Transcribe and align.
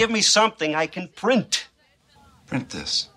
give 0.00 0.10
me 0.10 0.22
something 0.22 0.74
I 0.74 0.86
can 0.86 1.08
print. 1.08 1.68
Print 2.46 2.70
this. 2.70 3.10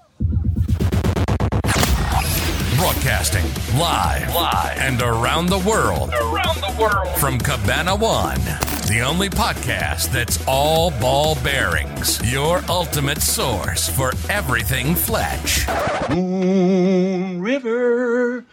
Broadcasting 2.76 3.46
live, 3.80 4.36
live, 4.36 4.78
and 4.80 5.02
around 5.02 5.46
the 5.46 5.60
world. 5.60 6.10
Around 6.14 6.60
the 6.60 6.76
world. 6.78 7.08
From 7.20 7.40
Cabana 7.40 7.96
One, 7.96 8.42
the 8.90 9.00
only 9.00 9.30
podcast 9.30 10.12
that's 10.12 10.46
all 10.46 10.92
ball 11.00 11.36
bearings. 11.36 12.20
Your 12.30 12.62
ultimate 12.68 13.22
source 13.22 13.88
for 13.88 14.12
everything 14.30 14.94
Fletch. 14.94 15.66
Moon 16.10 17.40
River. 17.40 18.44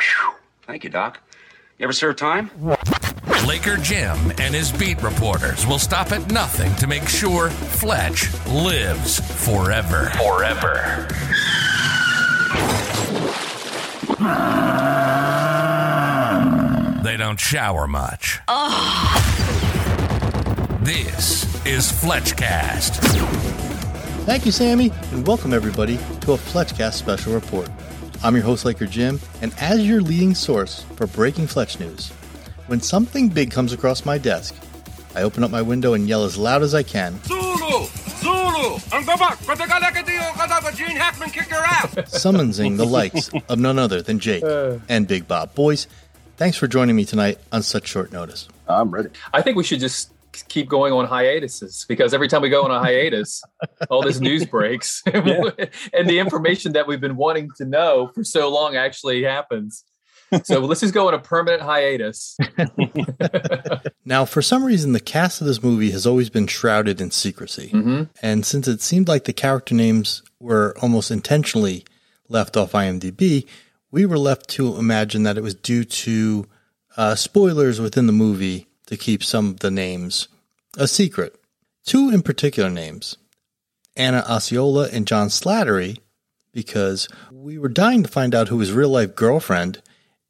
Whew. 0.00 0.34
Thank 0.66 0.82
you, 0.82 0.90
Doc. 0.90 1.20
You 1.78 1.84
ever 1.84 1.92
serve 1.92 2.16
time? 2.16 2.50
Laker 3.46 3.76
Jim 3.76 4.16
and 4.38 4.54
his 4.54 4.72
beat 4.72 5.02
reporters 5.02 5.66
will 5.66 5.78
stop 5.78 6.12
at 6.12 6.30
nothing 6.30 6.74
to 6.76 6.86
make 6.86 7.06
sure 7.06 7.50
Fletch 7.50 8.32
lives 8.46 9.20
forever. 9.44 10.10
Forever. 10.16 11.06
They 17.02 17.18
don't 17.18 17.38
shower 17.38 17.86
much. 17.86 18.40
This 20.82 21.44
is 21.66 21.92
Fletchcast. 21.92 22.96
Thank 24.24 24.46
you, 24.46 24.52
Sammy, 24.52 24.90
and 25.12 25.26
welcome 25.26 25.52
everybody 25.52 25.98
to 26.22 26.32
a 26.32 26.38
Fletchcast 26.38 26.94
special 26.94 27.34
report. 27.34 27.68
I'm 28.22 28.34
your 28.34 28.44
host, 28.44 28.64
Laker 28.64 28.86
Jim, 28.86 29.20
and 29.42 29.52
as 29.60 29.86
your 29.86 30.00
leading 30.00 30.34
source 30.34 30.84
for 30.96 31.06
breaking 31.06 31.46
Fletch 31.46 31.78
news, 31.78 32.10
when 32.66 32.80
something 32.80 33.28
big 33.28 33.50
comes 33.50 33.72
across 33.72 34.04
my 34.04 34.18
desk, 34.18 34.54
I 35.14 35.22
open 35.22 35.44
up 35.44 35.50
my 35.50 35.62
window 35.62 35.94
and 35.94 36.08
yell 36.08 36.24
as 36.24 36.36
loud 36.36 36.62
as 36.62 36.74
I 36.74 36.82
can, 36.82 37.22
Zulu! 37.24 37.86
Zulu! 38.18 38.78
Ang 38.92 39.04
babak! 39.04 39.38
Patagalakadiyo 39.44 40.32
kadaga 40.32 40.74
Gene 40.74 40.96
Hackman 40.96 41.30
kick 41.30 41.50
your 41.50 41.62
ass! 41.62 42.20
summoning 42.20 42.76
the 42.76 42.86
likes 42.86 43.30
of 43.48 43.58
none 43.58 43.78
other 43.78 44.02
than 44.02 44.18
Jake 44.18 44.42
uh. 44.42 44.78
and 44.88 45.06
Big 45.06 45.28
Bob. 45.28 45.54
Boys, 45.54 45.86
thanks 46.36 46.56
for 46.56 46.66
joining 46.66 46.96
me 46.96 47.04
tonight 47.04 47.38
on 47.52 47.62
such 47.62 47.86
short 47.86 48.12
notice. 48.12 48.48
I'm 48.68 48.90
ready. 48.90 49.10
I 49.32 49.42
think 49.42 49.56
we 49.56 49.64
should 49.64 49.80
just 49.80 50.10
keep 50.48 50.68
going 50.68 50.92
on 50.92 51.06
hiatuses 51.06 51.84
because 51.88 52.12
every 52.12 52.28
time 52.28 52.42
we 52.42 52.48
go 52.48 52.64
on 52.64 52.70
a 52.70 52.80
hiatus, 52.80 53.42
all 53.88 54.02
this 54.02 54.20
news 54.20 54.44
breaks 54.44 55.02
and 55.06 56.08
the 56.08 56.18
information 56.18 56.72
that 56.72 56.86
we've 56.86 57.00
been 57.00 57.16
wanting 57.16 57.50
to 57.56 57.64
know 57.64 58.10
for 58.14 58.24
so 58.24 58.50
long 58.50 58.76
actually 58.76 59.22
happens. 59.22 59.84
So 60.44 60.60
let's 60.60 60.80
just 60.80 60.94
go 60.94 61.06
on 61.08 61.14
a 61.14 61.18
permanent 61.18 61.62
hiatus. 61.62 62.36
Now, 64.04 64.24
for 64.26 64.42
some 64.42 64.64
reason, 64.64 64.92
the 64.92 65.00
cast 65.00 65.40
of 65.40 65.46
this 65.46 65.62
movie 65.62 65.90
has 65.92 66.06
always 66.06 66.28
been 66.28 66.46
shrouded 66.46 67.00
in 67.00 67.10
secrecy. 67.10 67.70
And 68.20 68.44
since 68.44 68.68
it 68.68 68.82
seemed 68.82 69.08
like 69.08 69.24
the 69.24 69.32
character 69.32 69.74
names 69.74 70.22
were 70.38 70.76
almost 70.82 71.10
intentionally 71.10 71.84
left 72.28 72.56
off 72.56 72.72
IMDb, 72.72 73.46
we 73.90 74.04
were 74.04 74.18
left 74.18 74.48
to 74.50 74.76
imagine 74.76 75.22
that 75.22 75.38
it 75.38 75.42
was 75.42 75.54
due 75.54 75.84
to 75.84 76.46
uh, 76.96 77.14
spoilers 77.14 77.80
within 77.80 78.06
the 78.06 78.12
movie 78.12 78.66
to 78.86 78.96
keep 78.96 79.24
some 79.24 79.50
of 79.50 79.60
the 79.60 79.70
names 79.70 80.28
a 80.76 80.86
secret. 80.86 81.40
Two 81.86 82.10
in 82.10 82.22
particular 82.22 82.68
names 82.70 83.16
Anna 83.96 84.24
Osceola 84.28 84.88
and 84.92 85.06
John 85.06 85.28
Slattery, 85.28 85.98
because 86.52 87.08
we 87.32 87.56
were 87.58 87.68
dying 87.68 88.02
to 88.02 88.10
find 88.10 88.34
out 88.34 88.48
who 88.48 88.58
his 88.58 88.72
real 88.72 88.90
life 88.90 89.14
girlfriend 89.14 89.80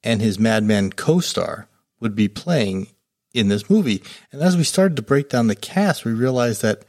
and 0.05 0.21
his 0.21 0.39
Mad 0.39 0.63
Men 0.63 0.91
co 0.91 1.19
star 1.19 1.67
would 1.99 2.15
be 2.15 2.29
playing 2.29 2.89
in 3.33 3.49
this 3.49 3.69
movie. 3.69 4.03
And 4.31 4.43
as 4.43 4.57
we 4.57 4.63
started 4.63 4.97
to 4.97 5.03
break 5.03 5.31
down 5.31 5.49
the 5.49 5.57
cast, 5.57 6.05
we 6.05 6.13
realized 6.13 6.63
that 6.63 6.85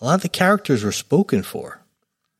a 0.00 0.04
lot 0.04 0.14
of 0.14 0.22
the 0.22 0.28
characters 0.28 0.82
were 0.82 0.92
spoken 0.92 1.42
for. 1.42 1.82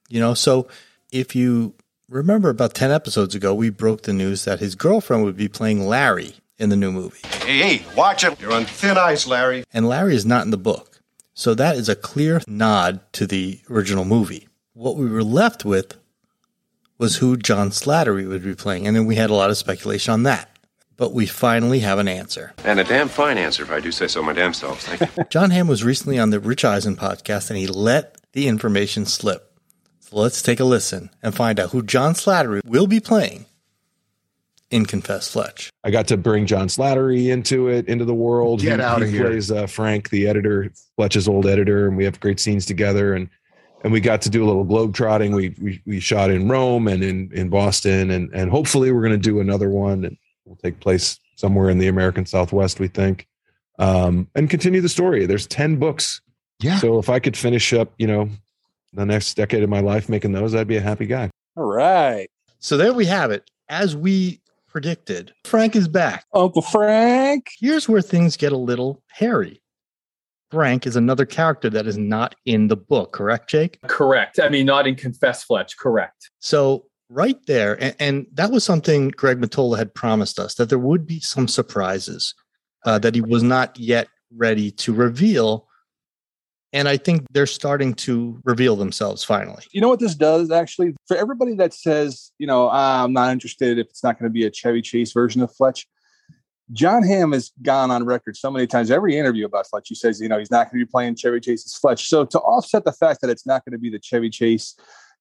You 0.08 0.20
know, 0.20 0.34
so 0.34 0.68
if 1.12 1.34
you 1.34 1.74
remember 2.08 2.48
about 2.48 2.74
10 2.74 2.90
episodes 2.90 3.34
ago, 3.34 3.52
we 3.52 3.70
broke 3.70 4.02
the 4.02 4.12
news 4.12 4.44
that 4.44 4.60
his 4.60 4.74
girlfriend 4.74 5.24
would 5.24 5.36
be 5.36 5.48
playing 5.48 5.86
Larry 5.86 6.34
in 6.58 6.68
the 6.68 6.76
new 6.76 6.92
movie. 6.92 7.26
Hey, 7.44 7.58
hey, 7.58 7.86
watch 7.96 8.24
it. 8.24 8.40
You're 8.40 8.52
on 8.52 8.64
thin 8.64 8.96
ice, 8.96 9.26
Larry. 9.26 9.64
And 9.72 9.88
Larry 9.88 10.14
is 10.14 10.24
not 10.24 10.44
in 10.44 10.50
the 10.50 10.56
book. 10.56 11.00
So 11.34 11.52
that 11.54 11.76
is 11.76 11.88
a 11.88 11.96
clear 11.96 12.40
nod 12.46 13.00
to 13.14 13.26
the 13.26 13.60
original 13.68 14.04
movie. 14.04 14.48
What 14.72 14.96
we 14.96 15.08
were 15.08 15.24
left 15.24 15.64
with 15.64 15.96
was 16.98 17.16
who 17.16 17.36
John 17.36 17.70
Slattery 17.70 18.28
would 18.28 18.42
be 18.42 18.54
playing. 18.54 18.86
And 18.86 18.96
then 18.96 19.06
we 19.06 19.16
had 19.16 19.30
a 19.30 19.34
lot 19.34 19.50
of 19.50 19.56
speculation 19.56 20.12
on 20.12 20.22
that. 20.24 20.50
But 20.96 21.12
we 21.12 21.26
finally 21.26 21.80
have 21.80 21.98
an 21.98 22.06
answer. 22.06 22.52
And 22.64 22.78
a 22.78 22.84
damn 22.84 23.08
fine 23.08 23.36
answer, 23.36 23.64
if 23.64 23.70
I 23.72 23.80
do 23.80 23.90
say 23.90 24.06
so 24.06 24.22
my 24.22 24.32
damn 24.32 24.54
self. 24.54 24.82
Thank 24.82 25.16
you. 25.16 25.24
John 25.30 25.50
Hamm 25.50 25.66
was 25.66 25.82
recently 25.82 26.20
on 26.20 26.30
the 26.30 26.38
Rich 26.38 26.64
Eisen 26.64 26.94
podcast 26.94 27.50
and 27.50 27.58
he 27.58 27.66
let 27.66 28.16
the 28.32 28.46
information 28.46 29.04
slip. 29.04 29.58
So 30.00 30.16
let's 30.16 30.40
take 30.40 30.60
a 30.60 30.64
listen 30.64 31.10
and 31.20 31.34
find 31.34 31.58
out 31.58 31.70
who 31.70 31.82
John 31.82 32.14
Slattery 32.14 32.60
will 32.64 32.86
be 32.86 33.00
playing 33.00 33.46
in 34.70 34.86
Confess 34.86 35.30
Fletch. 35.30 35.70
I 35.82 35.90
got 35.90 36.08
to 36.08 36.16
bring 36.16 36.46
John 36.46 36.68
Slattery 36.68 37.28
into 37.30 37.68
it, 37.68 37.88
into 37.88 38.04
the 38.04 38.14
world. 38.14 38.60
Get 38.60 38.80
he, 38.80 38.84
outta 38.84 39.06
he 39.06 39.12
here. 39.12 39.26
plays 39.26 39.50
uh, 39.50 39.66
Frank, 39.66 40.10
the 40.10 40.26
editor, 40.26 40.72
Fletch's 40.96 41.28
old 41.28 41.46
editor, 41.46 41.86
and 41.88 41.96
we 41.96 42.04
have 42.04 42.20
great 42.20 42.40
scenes 42.40 42.66
together. 42.66 43.14
And 43.14 43.28
and 43.84 43.92
we 43.92 44.00
got 44.00 44.22
to 44.22 44.30
do 44.30 44.42
a 44.42 44.46
little 44.46 44.64
globe 44.64 44.94
trotting. 44.94 45.32
We 45.32 45.54
we 45.60 45.80
we 45.86 46.00
shot 46.00 46.30
in 46.30 46.48
Rome 46.48 46.88
and 46.88 47.04
in 47.04 47.30
in 47.32 47.50
Boston, 47.50 48.10
and 48.10 48.32
and 48.32 48.50
hopefully 48.50 48.90
we're 48.90 49.02
going 49.02 49.12
to 49.12 49.18
do 49.18 49.40
another 49.40 49.68
one, 49.68 50.04
and 50.04 50.16
will 50.46 50.56
take 50.56 50.80
place 50.80 51.20
somewhere 51.36 51.68
in 51.70 51.78
the 51.78 51.88
American 51.88 52.26
Southwest, 52.26 52.80
we 52.80 52.88
think, 52.88 53.28
um, 53.78 54.28
and 54.34 54.50
continue 54.50 54.80
the 54.80 54.88
story. 54.88 55.26
There's 55.26 55.46
ten 55.46 55.76
books. 55.76 56.20
Yeah. 56.60 56.78
So 56.78 56.98
if 56.98 57.10
I 57.10 57.18
could 57.18 57.36
finish 57.36 57.72
up, 57.72 57.92
you 57.98 58.06
know, 58.06 58.30
the 58.94 59.04
next 59.04 59.34
decade 59.34 59.62
of 59.62 59.68
my 59.68 59.80
life 59.80 60.08
making 60.08 60.32
those, 60.32 60.54
I'd 60.54 60.66
be 60.66 60.76
a 60.76 60.80
happy 60.80 61.06
guy. 61.06 61.30
All 61.56 61.64
right. 61.64 62.28
So 62.58 62.76
there 62.76 62.94
we 62.94 63.04
have 63.06 63.30
it. 63.30 63.50
As 63.68 63.94
we 63.94 64.40
predicted, 64.68 65.34
Frank 65.44 65.76
is 65.76 65.88
back. 65.88 66.24
Uncle 66.32 66.62
Frank. 66.62 67.50
Here's 67.60 67.88
where 67.88 68.02
things 68.02 68.36
get 68.36 68.52
a 68.52 68.56
little 68.56 69.02
hairy. 69.08 69.60
Frank 70.50 70.86
is 70.86 70.96
another 70.96 71.26
character 71.26 71.68
that 71.70 71.86
is 71.86 71.98
not 71.98 72.34
in 72.44 72.68
the 72.68 72.76
book, 72.76 73.12
correct, 73.12 73.50
Jake? 73.50 73.78
correct. 73.86 74.38
I 74.38 74.48
mean, 74.48 74.66
not 74.66 74.86
in 74.86 74.94
Confess 74.94 75.44
Fletch. 75.44 75.76
Correct. 75.76 76.30
So 76.38 76.86
right 77.08 77.38
there, 77.46 77.82
and, 77.82 77.96
and 77.98 78.26
that 78.34 78.50
was 78.50 78.64
something 78.64 79.08
Greg 79.08 79.40
Mottola 79.40 79.78
had 79.78 79.94
promised 79.94 80.38
us 80.38 80.54
that 80.54 80.68
there 80.68 80.78
would 80.78 81.06
be 81.06 81.20
some 81.20 81.48
surprises 81.48 82.34
uh, 82.84 82.98
that 83.00 83.14
he 83.14 83.20
was 83.20 83.42
not 83.42 83.78
yet 83.78 84.08
ready 84.36 84.70
to 84.70 84.92
reveal. 84.92 85.66
And 86.72 86.88
I 86.88 86.96
think 86.96 87.24
they're 87.30 87.46
starting 87.46 87.94
to 87.94 88.40
reveal 88.44 88.74
themselves 88.74 89.22
finally. 89.22 89.62
You 89.70 89.80
know 89.80 89.88
what 89.88 90.00
this 90.00 90.16
does 90.16 90.50
actually? 90.50 90.94
For 91.06 91.16
everybody 91.16 91.54
that 91.54 91.72
says, 91.72 92.32
you 92.38 92.48
know, 92.48 92.68
"Ah, 92.70 93.04
I'm 93.04 93.12
not 93.12 93.30
interested 93.30 93.78
if 93.78 93.86
it's 93.86 94.02
not 94.02 94.18
going 94.18 94.28
to 94.28 94.32
be 94.32 94.44
a 94.44 94.50
Chevy 94.50 94.82
Chase 94.82 95.12
version 95.12 95.40
of 95.40 95.54
Fletch, 95.54 95.86
John 96.72 97.02
Hamm 97.02 97.32
has 97.32 97.52
gone 97.62 97.90
on 97.90 98.04
record 98.04 98.36
so 98.36 98.50
many 98.50 98.66
times, 98.66 98.90
every 98.90 99.18
interview 99.18 99.44
about 99.44 99.66
Fletch, 99.68 99.88
he 99.88 99.94
says, 99.94 100.20
you 100.20 100.28
know, 100.28 100.38
he's 100.38 100.50
not 100.50 100.70
going 100.70 100.80
to 100.80 100.86
be 100.86 100.90
playing 100.90 101.14
Chevy 101.16 101.40
Chase's 101.40 101.74
Fletch. 101.76 102.08
So 102.08 102.24
to 102.24 102.38
offset 102.40 102.84
the 102.84 102.92
fact 102.92 103.20
that 103.20 103.30
it's 103.30 103.46
not 103.46 103.64
going 103.64 103.72
to 103.72 103.78
be 103.78 103.90
the 103.90 103.98
Chevy 103.98 104.30
Chase 104.30 104.74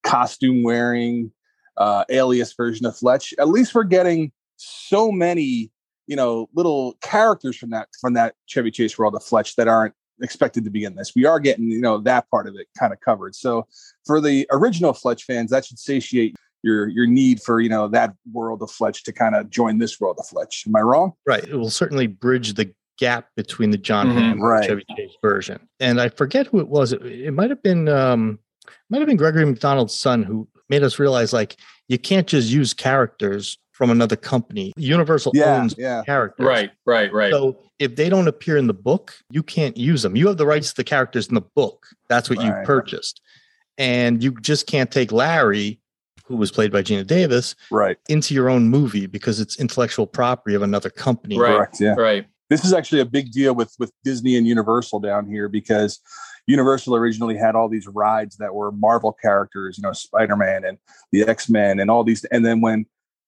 costume 0.03 0.63
wearing 0.63 1.31
uh, 1.77 2.05
alias 2.09 2.53
version 2.53 2.85
of 2.85 2.95
Fletch, 2.95 3.33
at 3.39 3.49
least 3.49 3.75
we're 3.75 3.83
getting 3.83 4.31
so 4.55 5.11
many, 5.11 5.71
you 6.07 6.15
know, 6.15 6.49
little 6.53 6.95
characters 7.01 7.57
from 7.57 7.71
that 7.71 7.89
from 7.99 8.13
that 8.13 8.35
Chevy 8.45 8.71
Chase 8.71 8.97
world 8.97 9.15
of 9.15 9.23
Fletch 9.23 9.55
that 9.57 9.67
aren't 9.67 9.93
expected 10.21 10.63
to 10.63 10.69
be 10.69 10.85
in 10.85 10.95
this. 10.95 11.11
We 11.15 11.25
are 11.25 11.39
getting, 11.39 11.69
you 11.69 11.81
know, 11.81 11.97
that 11.99 12.29
part 12.29 12.47
of 12.47 12.55
it 12.55 12.67
kind 12.79 12.93
of 12.93 12.99
covered. 13.01 13.35
So 13.35 13.67
for 14.05 14.21
the 14.21 14.47
original 14.51 14.93
Fletch 14.93 15.23
fans, 15.23 15.51
that 15.51 15.65
should 15.65 15.79
satiate 15.79 16.35
your 16.63 16.87
your 16.87 17.05
need 17.05 17.41
for, 17.41 17.59
you 17.59 17.69
know, 17.69 17.87
that 17.89 18.13
world 18.31 18.61
of 18.63 18.71
Fletch 18.71 19.03
to 19.03 19.11
kind 19.11 19.35
of 19.35 19.49
join 19.49 19.77
this 19.77 19.99
world 19.99 20.17
of 20.19 20.25
Fletch. 20.27 20.63
Am 20.67 20.75
I 20.75 20.81
wrong? 20.81 21.13
Right. 21.27 21.43
It 21.43 21.55
will 21.55 21.69
certainly 21.69 22.07
bridge 22.07 22.53
the 22.53 22.73
gap 22.97 23.27
between 23.35 23.71
the 23.71 23.77
John 23.77 24.07
Mhm, 24.07 24.13
Hamm 24.13 24.31
and 24.33 24.43
right. 24.43 24.67
Chevy 24.67 24.85
Chase 24.95 25.11
version. 25.21 25.59
And 25.79 25.99
I 25.99 26.09
forget 26.09 26.47
who 26.47 26.59
it 26.59 26.67
was. 26.67 26.93
It, 26.93 27.01
it 27.05 27.31
might 27.31 27.49
have 27.49 27.61
been 27.61 27.87
um 27.89 28.39
might 28.89 28.99
have 28.99 29.07
been 29.07 29.17
Gregory 29.17 29.45
McDonald's 29.45 29.93
son 29.93 30.23
who 30.23 30.47
made 30.69 30.83
us 30.83 30.97
realize 30.99 31.33
like 31.33 31.57
you 31.89 31.99
can't 31.99 32.27
just 32.27 32.49
use 32.49 32.73
characters 32.73 33.57
from 33.71 33.89
another 33.89 34.15
company. 34.15 34.71
Universal 34.77 35.31
Yeah, 35.35 35.57
owns 35.61 35.75
yeah. 35.77 36.03
characters. 36.05 36.45
Right. 36.45 36.71
Right. 36.85 37.11
Right. 37.11 37.31
So 37.31 37.59
if 37.79 37.95
they 37.95 38.07
don't 38.07 38.27
appear 38.27 38.55
in 38.55 38.67
the 38.67 38.73
book, 38.73 39.15
you 39.31 39.41
can't 39.43 39.75
use 39.75 40.03
them. 40.03 40.15
You 40.15 40.27
have 40.27 40.37
the 40.37 40.45
rights 40.45 40.69
to 40.69 40.75
the 40.77 40.83
characters 40.83 41.27
in 41.27 41.33
the 41.33 41.41
book. 41.41 41.87
That's 42.07 42.29
what 42.29 42.41
you 42.41 42.53
purchased. 42.63 43.19
And 43.79 44.23
you 44.23 44.31
just 44.41 44.67
can't 44.67 44.91
take 44.91 45.11
Larry, 45.11 45.79
who 46.23 46.35
was 46.35 46.51
played 46.51 46.71
by 46.71 46.81
Geena 46.81 47.05
Davis, 47.05 47.55
Right. 47.71 47.97
into 48.09 48.33
your 48.33 48.49
own 48.49 48.69
movie 48.69 49.05
because 49.07 49.39
it's 49.39 49.59
intellectual 49.59 50.07
property 50.07 50.55
of 50.55 50.61
another 50.61 50.89
company. 50.89 51.37
Right. 51.37 51.55
Correct. 51.55 51.79
Yeah. 51.79 51.95
right. 51.95 52.25
this 52.49 52.63
is 52.65 52.73
actually 52.73 53.01
a 53.01 53.05
big 53.05 53.31
deal 53.31 53.53
with 53.55 53.73
with 53.79 53.91
Disney 54.03 54.37
and 54.37 54.47
Universal 54.47 54.99
down 54.99 55.27
here 55.27 55.49
because 55.49 55.99
Universal 56.47 56.95
originally 56.95 57.37
had 57.37 57.55
all 57.55 57.69
these 57.69 57.87
rides 57.87 58.37
that 58.37 58.53
were 58.53 58.71
Marvel 58.71 59.13
characters, 59.13 59.77
you 59.77 59.81
know, 59.81 59.93
Spider 59.93 60.35
Man 60.35 60.63
and 60.65 60.77
the 61.11 61.23
X 61.23 61.49
Men 61.49 61.79
and 61.79 61.89
all 61.89 62.03
these. 62.03 62.25
And 62.25 62.45
then 62.45 62.61
when 62.61 62.85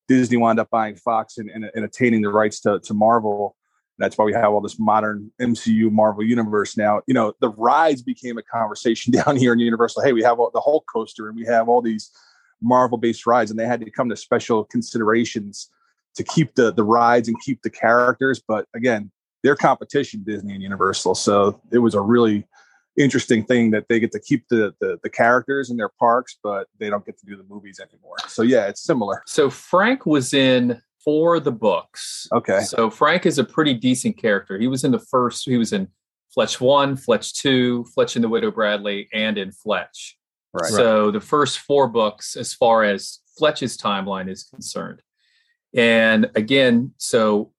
Disney 0.08 0.38
wound 0.38 0.60
up 0.60 0.70
buying 0.70 0.96
Fox 0.96 1.38
and, 1.38 1.50
and, 1.50 1.66
and 1.74 1.84
attaining 1.86 2.22
the 2.22 2.30
rights 2.30 2.60
to, 2.62 2.80
to 2.82 2.94
Marvel, 2.94 3.56
That's 3.98 4.18
why 4.18 4.26
we 4.26 4.34
have 4.34 4.52
all 4.52 4.62
this 4.62 4.78
modern 4.80 5.32
MCU 5.42 5.90
Marvel 5.92 6.24
universe 6.24 6.76
now. 6.78 7.02
You 7.08 7.14
know, 7.14 7.34
the 7.40 7.50
rides 7.50 8.02
became 8.04 8.38
a 8.38 8.44
conversation 8.44 9.12
down 9.20 9.38
here 9.38 9.54
in 9.54 9.60
Universal. 9.60 10.04
Hey, 10.04 10.14
we 10.14 10.22
have 10.24 10.40
all, 10.40 10.52
the 10.54 10.62
Hulk 10.62 10.86
coaster 10.94 11.28
and 11.30 11.36
we 11.38 11.46
have 11.46 11.70
all 11.70 11.82
these 11.82 12.12
Marvel 12.62 12.98
based 12.98 13.26
rides, 13.26 13.52
and 13.52 13.60
they 13.60 13.66
had 13.66 13.82
to 13.82 13.92
come 13.92 14.10
to 14.10 14.16
special 14.16 14.64
considerations 14.66 15.70
to 16.16 16.24
keep 16.24 16.56
the 16.56 16.72
the 16.72 16.84
rides 16.84 17.28
and 17.28 17.38
keep 17.42 17.62
the 17.62 17.70
characters. 17.70 18.42
But 18.46 18.68
again, 18.74 19.12
their 19.44 19.56
competition, 19.56 20.24
Disney 20.26 20.54
and 20.54 20.64
Universal. 20.64 21.16
So 21.16 21.62
it 21.72 21.80
was 21.80 21.94
a 21.94 22.02
really 22.02 22.48
interesting 22.98 23.44
thing 23.44 23.72
that 23.72 23.86
they 23.90 24.00
get 24.00 24.12
to 24.14 24.20
keep 24.20 24.48
the, 24.50 24.74
the 24.80 24.98
the 25.04 25.10
characters 25.10 25.70
in 25.70 25.78
their 25.78 25.92
parks, 26.00 26.38
but 26.42 26.68
they 26.80 26.90
don't 26.90 27.06
get 27.06 27.18
to 27.20 27.26
do 27.26 27.36
the 27.36 27.44
movies 27.44 27.80
anymore. 27.80 28.16
So 28.28 28.42
yeah, 28.42 28.68
it's 28.68 28.82
similar. 28.82 29.22
So 29.28 29.50
Frank 29.50 30.06
was 30.06 30.34
in 30.34 30.82
for 31.04 31.40
the 31.40 31.52
books. 31.52 32.28
Okay. 32.34 32.62
So 32.62 32.90
Frank 32.90 33.26
is 33.26 33.38
a 33.38 33.44
pretty 33.44 33.76
decent 33.76 34.18
character. 34.18 34.58
He 34.58 34.68
was 34.68 34.84
in 34.84 34.92
the 34.92 35.00
first. 35.00 35.46
He 35.46 35.58
was 35.58 35.72
in 35.72 35.88
Fletch 36.34 36.60
one, 36.60 36.98
Fletch 36.98 37.34
two, 37.34 37.86
Fletch 37.94 38.16
and 38.16 38.24
the 38.24 38.30
Widow 38.30 38.52
Bradley, 38.52 39.08
and 39.14 39.38
in 39.38 39.52
Fletch. 39.52 40.18
Right. 40.62 40.72
So 40.72 41.12
the 41.12 41.22
first 41.22 41.60
four 41.60 41.88
books, 41.88 42.36
as 42.36 42.54
far 42.54 42.84
as 42.84 43.20
Fletch's 43.38 43.78
timeline 43.78 44.30
is 44.30 44.44
concerned, 44.44 45.02
and 45.76 46.30
again, 46.36 46.94
so 46.98 47.52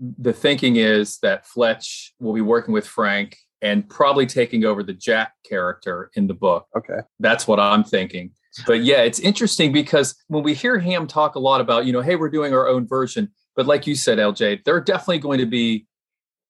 the 0.00 0.32
thinking 0.32 0.76
is 0.76 1.18
that 1.18 1.46
Fletch 1.46 2.12
will 2.18 2.34
be 2.34 2.40
working 2.40 2.74
with 2.74 2.86
Frank 2.86 3.36
and 3.62 3.88
probably 3.88 4.26
taking 4.26 4.64
over 4.64 4.82
the 4.82 4.92
Jack 4.92 5.32
character 5.48 6.10
in 6.14 6.26
the 6.26 6.34
book. 6.34 6.66
Okay. 6.76 6.98
That's 7.20 7.46
what 7.46 7.60
I'm 7.60 7.84
thinking. 7.84 8.32
But 8.66 8.84
yeah, 8.84 9.02
it's 9.02 9.20
interesting 9.20 9.72
because 9.72 10.14
when 10.28 10.42
we 10.42 10.54
hear 10.54 10.78
Hamm 10.78 11.06
talk 11.06 11.34
a 11.34 11.40
lot 11.40 11.60
about, 11.60 11.86
you 11.86 11.92
know, 11.92 12.02
hey, 12.02 12.16
we're 12.16 12.28
doing 12.28 12.52
our 12.52 12.68
own 12.68 12.86
version. 12.86 13.30
But 13.56 13.66
like 13.66 13.86
you 13.86 13.94
said, 13.94 14.18
LJ, 14.18 14.64
there 14.64 14.74
are 14.74 14.80
definitely 14.80 15.18
going 15.18 15.38
to 15.38 15.46
be 15.46 15.86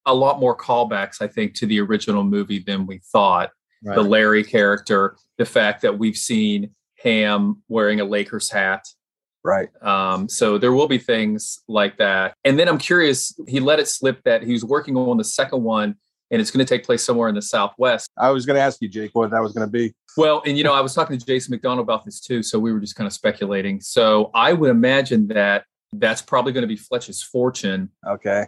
a 0.07 0.15
lot 0.15 0.41
more 0.41 0.57
callbacks, 0.57 1.23
I 1.23 1.29
think, 1.29 1.55
to 1.55 1.67
the 1.67 1.81
original 1.81 2.25
movie 2.25 2.59
than 2.59 2.87
we 2.87 3.01
thought. 3.13 3.51
Right. 3.85 3.95
The 3.95 4.03
Larry 4.03 4.45
character, 4.45 5.17
the 5.39 5.45
fact 5.45 5.83
that 5.83 5.99
we've 5.99 6.17
seen 6.17 6.71
Hamm 7.03 7.63
wearing 7.69 8.01
a 8.01 8.05
Lakers 8.05 8.51
hat. 8.51 8.87
Right. 9.45 9.69
Um, 9.83 10.29
so 10.29 10.57
there 10.57 10.73
will 10.73 10.89
be 10.89 10.97
things 10.97 11.61
like 11.69 11.99
that. 11.99 12.35
And 12.45 12.59
then 12.59 12.67
I'm 12.67 12.79
curious, 12.79 13.39
he 13.47 13.61
let 13.61 13.79
it 13.79 13.89
slip 13.89 14.23
that 14.25 14.43
he 14.43 14.53
was 14.53 14.65
working 14.65 14.97
on 14.97 15.19
the 15.19 15.25
second 15.25 15.63
one 15.63 15.97
and 16.31 16.41
it's 16.41 16.51
going 16.51 16.65
to 16.65 16.69
take 16.69 16.85
place 16.85 17.05
somewhere 17.05 17.29
in 17.29 17.35
the 17.35 17.43
Southwest. 17.43 18.11
I 18.19 18.31
was 18.31 18.47
going 18.47 18.57
to 18.57 18.63
ask 18.63 18.81
you, 18.81 18.89
Jake, 18.89 19.11
what 19.13 19.31
that 19.31 19.43
was 19.43 19.53
going 19.53 19.67
to 19.67 19.71
be. 19.71 19.95
Well, 20.17 20.43
and 20.47 20.57
you 20.57 20.65
know, 20.65 20.73
I 20.73 20.81
was 20.81 20.95
talking 20.95 21.19
to 21.19 21.25
Jason 21.25 21.53
McDonald 21.53 21.85
about 21.85 22.05
this 22.05 22.21
too, 22.21 22.43
so 22.43 22.59
we 22.59 22.73
were 22.73 22.81
just 22.81 22.97
kind 22.97 23.07
of 23.07 23.13
speculating. 23.13 23.81
So 23.81 24.31
I 24.35 24.53
would 24.53 24.71
imagine 24.71 25.29
that 25.29 25.65
that's 25.93 26.23
probably 26.23 26.53
going 26.53 26.63
to 26.63 26.69
be 26.69 26.77
Fletch's 26.77 27.23
fortune. 27.23 27.91
Okay. 28.07 28.47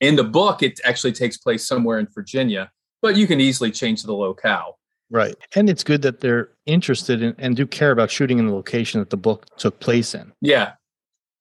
In 0.00 0.16
the 0.16 0.24
book, 0.24 0.62
it 0.62 0.80
actually 0.84 1.12
takes 1.12 1.36
place 1.36 1.66
somewhere 1.66 1.98
in 1.98 2.06
Virginia, 2.12 2.70
but 3.02 3.16
you 3.16 3.26
can 3.26 3.40
easily 3.40 3.70
change 3.70 4.02
the 4.02 4.12
locale. 4.12 4.78
Right. 5.10 5.34
And 5.54 5.70
it's 5.70 5.84
good 5.84 6.02
that 6.02 6.20
they're 6.20 6.50
interested 6.66 7.22
in 7.22 7.34
and 7.38 7.56
do 7.56 7.66
care 7.66 7.90
about 7.90 8.10
shooting 8.10 8.38
in 8.38 8.46
the 8.46 8.54
location 8.54 9.00
that 9.00 9.10
the 9.10 9.16
book 9.16 9.46
took 9.56 9.80
place 9.80 10.14
in. 10.14 10.32
Yeah, 10.40 10.72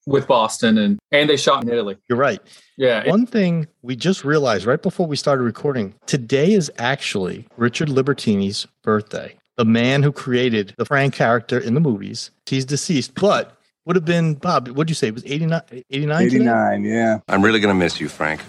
with 0.07 0.25
Boston 0.25 0.77
and 0.77 1.00
and 1.12 1.30
they 1.30 1.38
shot 1.38 1.63
in 1.63 1.69
Italy. 1.69 1.98
You're 2.09 2.18
right. 2.18 2.42
Yeah. 2.77 3.07
One 3.07 3.25
thing 3.25 3.68
we 3.81 3.95
just 3.95 4.24
realized 4.24 4.65
right 4.65 4.81
before 4.81 5.06
we 5.06 5.15
started 5.15 5.44
recording 5.44 5.94
today 6.06 6.54
is 6.54 6.71
actually 6.80 7.45
Richard 7.57 7.89
Libertini's 7.89 8.65
birthday. 8.81 9.36
The 9.57 9.65
man 9.65 10.04
who 10.04 10.12
created 10.12 10.74
the 10.77 10.86
Frank 10.86 11.13
character 11.13 11.59
in 11.59 11.74
the 11.74 11.80
movies. 11.80 12.31
He's 12.45 12.63
deceased, 12.63 13.15
but 13.15 13.57
would 13.86 13.95
have 13.95 14.06
been 14.06 14.36
Bob. 14.36 14.68
What'd 14.69 14.89
you 14.89 14.95
say? 14.95 15.07
It 15.07 15.13
was 15.13 15.25
89? 15.25 15.62
89 15.89 16.24
today? 16.25 16.36
89, 16.36 16.83
yeah. 16.83 17.19
I'm 17.27 17.44
really 17.44 17.59
going 17.59 17.74
to 17.74 17.80
miss 17.80 18.00
you, 18.00 18.07
Frank. 18.07 18.42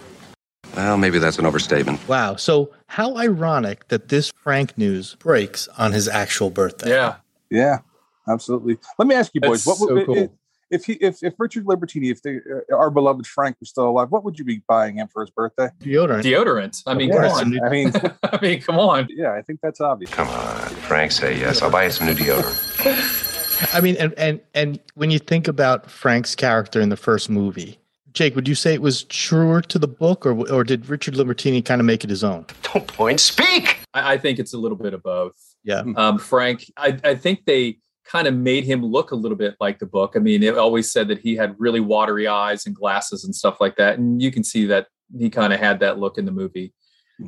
Well, 0.75 0.97
maybe 0.97 1.19
that's 1.19 1.39
an 1.39 1.45
overstatement. 1.45 2.07
Wow. 2.07 2.35
So 2.35 2.71
how 2.87 3.17
ironic 3.17 3.87
that 3.89 4.09
this 4.09 4.31
Frank 4.43 4.77
news 4.77 5.15
breaks 5.15 5.67
on 5.77 5.91
his 5.91 6.07
actual 6.07 6.49
birthday. 6.49 6.89
Yeah. 6.91 7.15
Yeah, 7.51 7.79
absolutely. 8.27 8.77
Let 8.99 9.07
me 9.07 9.15
ask 9.15 9.31
you, 9.33 9.41
boys, 9.41 9.65
That's 9.65 9.79
what 9.79 9.91
would 9.91 10.01
so 10.01 10.05
cool. 10.05 10.17
if, 10.17 10.29
if 10.69 10.85
he 10.85 10.93
if, 10.93 11.23
if 11.23 11.33
Richard 11.39 11.65
Libertini, 11.65 12.11
if 12.11 12.21
they, 12.21 12.35
uh, 12.35 12.75
our 12.75 12.91
beloved 12.91 13.25
Frank 13.25 13.57
was 13.59 13.69
still 13.69 13.87
alive, 13.89 14.11
what 14.11 14.23
would 14.23 14.37
you 14.37 14.45
be 14.45 14.61
buying 14.67 14.97
him 14.97 15.07
for 15.07 15.21
his 15.23 15.31
birthday? 15.31 15.69
Deodorant. 15.81 16.21
Deodorant. 16.21 16.83
I 16.85 16.93
mean, 16.93 17.09
Yeah, 17.09 17.27
come 17.27 17.31
on. 17.31 17.65
I 17.65 17.69
mean, 17.69 17.91
I 18.23 18.39
mean, 18.39 18.61
come 18.61 18.77
on. 18.77 19.07
yeah, 19.09 19.33
I 19.33 19.41
think 19.41 19.61
that's 19.63 19.81
obvious. 19.81 20.11
Come 20.11 20.27
on, 20.27 20.59
Frank, 20.85 21.11
say 21.11 21.39
yes. 21.39 21.63
I'll 21.63 21.71
buy 21.71 21.85
you 21.85 21.89
some 21.91 22.05
new 22.05 22.13
deodorant. 22.13 23.73
I 23.73 23.81
mean, 23.81 23.95
and, 23.97 24.13
and 24.13 24.39
and 24.53 24.79
when 24.93 25.09
you 25.09 25.17
think 25.19 25.47
about 25.47 25.89
Frank's 25.89 26.35
character 26.35 26.79
in 26.79 26.89
the 26.89 26.97
first 26.97 27.29
movie, 27.31 27.79
Jake, 28.13 28.35
would 28.35 28.47
you 28.47 28.55
say 28.55 28.73
it 28.73 28.81
was 28.81 29.03
truer 29.03 29.61
to 29.61 29.79
the 29.79 29.87
book, 29.87 30.25
or 30.25 30.33
or 30.51 30.63
did 30.63 30.87
Richard 30.89 31.15
Libertini 31.15 31.63
kind 31.63 31.81
of 31.81 31.85
make 31.85 32.03
it 32.03 32.09
his 32.09 32.23
own? 32.23 32.45
Don't 32.73 32.87
point, 32.87 33.19
speak. 33.19 33.79
I, 33.93 34.13
I 34.13 34.17
think 34.17 34.39
it's 34.39 34.53
a 34.53 34.57
little 34.57 34.77
bit 34.77 34.93
of 34.93 35.03
both. 35.03 35.35
Yeah. 35.63 35.83
Um, 35.95 36.17
Frank, 36.17 36.65
I, 36.77 36.97
I 37.03 37.15
think 37.15 37.45
they 37.45 37.79
kind 38.05 38.27
of 38.27 38.33
made 38.33 38.63
him 38.63 38.83
look 38.83 39.11
a 39.11 39.15
little 39.15 39.37
bit 39.37 39.55
like 39.59 39.79
the 39.79 39.85
book. 39.85 40.13
I 40.15 40.19
mean, 40.19 40.41
it 40.41 40.57
always 40.57 40.91
said 40.91 41.07
that 41.09 41.19
he 41.19 41.35
had 41.35 41.55
really 41.59 41.79
watery 41.79 42.27
eyes 42.27 42.65
and 42.65 42.75
glasses 42.75 43.23
and 43.23 43.35
stuff 43.35 43.61
like 43.61 43.75
that. 43.75 43.99
And 43.99 44.21
you 44.21 44.31
can 44.31 44.43
see 44.43 44.65
that 44.65 44.87
he 45.17 45.29
kind 45.29 45.53
of 45.53 45.59
had 45.59 45.79
that 45.81 45.99
look 45.99 46.17
in 46.17 46.25
the 46.25 46.31
movie. 46.31 46.73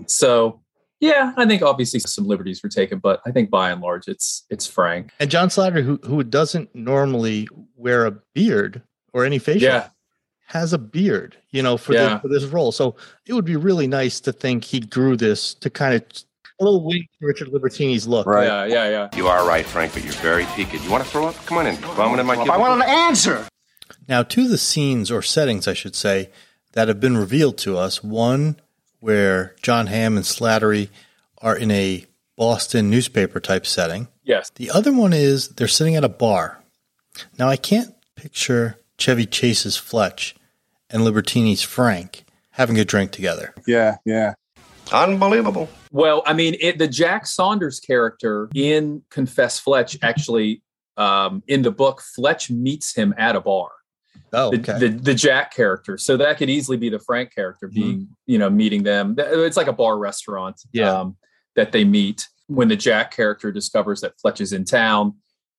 So 0.07 0.61
yeah, 0.99 1.33
I 1.35 1.45
think 1.45 1.61
obviously 1.61 1.99
some 1.99 2.25
liberties 2.25 2.61
were 2.63 2.69
taken, 2.69 2.99
but 2.99 3.21
I 3.25 3.31
think 3.31 3.49
by 3.49 3.71
and 3.71 3.81
large 3.81 4.07
it's 4.07 4.45
it's 4.49 4.67
Frank. 4.67 5.11
And 5.19 5.29
John 5.29 5.49
Slattery, 5.49 5.83
who 5.83 5.99
who 6.03 6.23
doesn't 6.23 6.73
normally 6.75 7.47
wear 7.75 8.05
a 8.05 8.17
beard 8.33 8.81
or 9.13 9.25
any 9.25 9.39
facial, 9.39 9.67
Yeah. 9.67 9.89
Has 10.51 10.73
a 10.73 10.77
beard, 10.77 11.37
you 11.51 11.63
know, 11.63 11.77
for, 11.77 11.93
Yeah. 11.93 12.15
the, 12.15 12.19
for 12.19 12.27
this 12.27 12.43
role. 12.43 12.71
So 12.73 12.95
it 13.25 13.33
would 13.33 13.45
be 13.45 13.55
really 13.55 13.87
nice 13.87 14.19
to 14.21 14.33
think 14.33 14.65
he 14.65 14.81
grew 14.81 15.15
this 15.15 15.53
to 15.55 15.69
kind 15.69 15.95
of 15.95 16.01
a 16.59 16.63
little 16.63 16.83
wink 16.83 17.07
to 17.19 17.25
Richard 17.25 17.47
Libertini's 17.47 18.05
look. 18.05 18.27
Right. 18.27 18.45
Yeah, 18.45 18.65
yeah, 18.65 18.89
yeah. 18.89 19.09
You 19.17 19.27
are 19.27 19.47
right, 19.47 19.65
Frank, 19.65 19.93
but 19.93 20.03
you're 20.03 20.11
very 20.13 20.45
peaked. 20.55 20.73
You 20.73 20.91
want 20.91 21.03
to 21.03 21.09
throw 21.09 21.25
up? 21.27 21.35
Come 21.45 21.57
on 21.57 21.67
in. 21.67 21.75
Vomit 21.77 22.19
in 22.19 22.25
my 22.25 22.35
I 22.35 22.57
want 22.57 22.83
an 22.83 22.89
answer. 22.89 23.47
Now, 24.09 24.23
to 24.23 24.47
the 24.47 24.57
scenes 24.57 25.09
or 25.09 25.21
settings, 25.21 25.67
I 25.67 25.73
should 25.73 25.95
say, 25.95 26.29
that 26.73 26.87
have 26.89 26.99
been 26.99 27.17
revealed 27.17 27.57
to 27.59 27.77
us. 27.77 28.03
One 28.03 28.57
where 28.99 29.55
John 29.61 29.87
Hamm 29.87 30.17
and 30.17 30.25
Slattery 30.25 30.89
are 31.39 31.55
in 31.55 31.71
a 31.71 32.05
Boston 32.37 32.89
newspaper 32.89 33.39
type 33.39 33.65
setting. 33.65 34.09
Yes. 34.23 34.51
The 34.55 34.69
other 34.69 34.91
one 34.91 35.13
is 35.13 35.47
they're 35.49 35.67
sitting 35.67 35.95
at 35.95 36.03
a 36.03 36.09
bar. 36.09 36.61
Now, 37.39 37.47
I 37.47 37.55
can't 37.55 37.95
picture 38.15 38.77
Chevy 38.97 39.25
Chase's 39.25 39.77
Fletch 39.77 40.35
and 40.91 41.03
Libertini's 41.03 41.61
Frank 41.61 42.25
having 42.51 42.77
a 42.79 42.85
drink 42.85 43.11
together. 43.11 43.53
Yeah, 43.65 43.97
yeah. 44.05 44.33
Unbelievable. 44.91 45.69
Well, 45.91 46.21
I 46.25 46.33
mean, 46.33 46.55
it, 46.59 46.77
the 46.77 46.87
Jack 46.87 47.25
Saunders 47.25 47.79
character 47.79 48.49
in 48.53 49.03
Confess 49.09 49.59
Fletch 49.59 49.97
actually 50.01 50.61
um, 50.97 51.43
in 51.47 51.61
the 51.61 51.71
book, 51.71 52.01
Fletch 52.01 52.49
meets 52.51 52.93
him 52.93 53.13
at 53.17 53.35
a 53.35 53.41
bar. 53.41 53.69
Oh, 54.33 54.51
the, 54.51 54.59
okay. 54.59 54.79
the 54.79 54.87
the 54.89 55.13
Jack 55.13 55.53
character. 55.53 55.97
So 55.97 56.15
that 56.17 56.37
could 56.37 56.49
easily 56.49 56.77
be 56.77 56.89
the 56.89 56.99
Frank 56.99 57.33
character 57.33 57.67
being, 57.67 58.07
you 58.25 58.37
know, 58.37 58.49
meeting 58.49 58.83
them. 58.83 59.15
It's 59.17 59.57
like 59.57 59.67
a 59.67 59.73
bar 59.73 59.97
restaurant 59.97 60.61
Yeah. 60.71 60.91
um, 60.91 61.17
that 61.55 61.71
they 61.71 61.83
meet. 61.83 62.27
When 62.47 62.67
the 62.67 62.75
Jack 62.75 63.11
character 63.11 63.51
discovers 63.51 64.01
that 64.01 64.13
Fletch 64.21 64.41
is 64.41 64.53
in 64.53 64.65
town, 64.65 65.15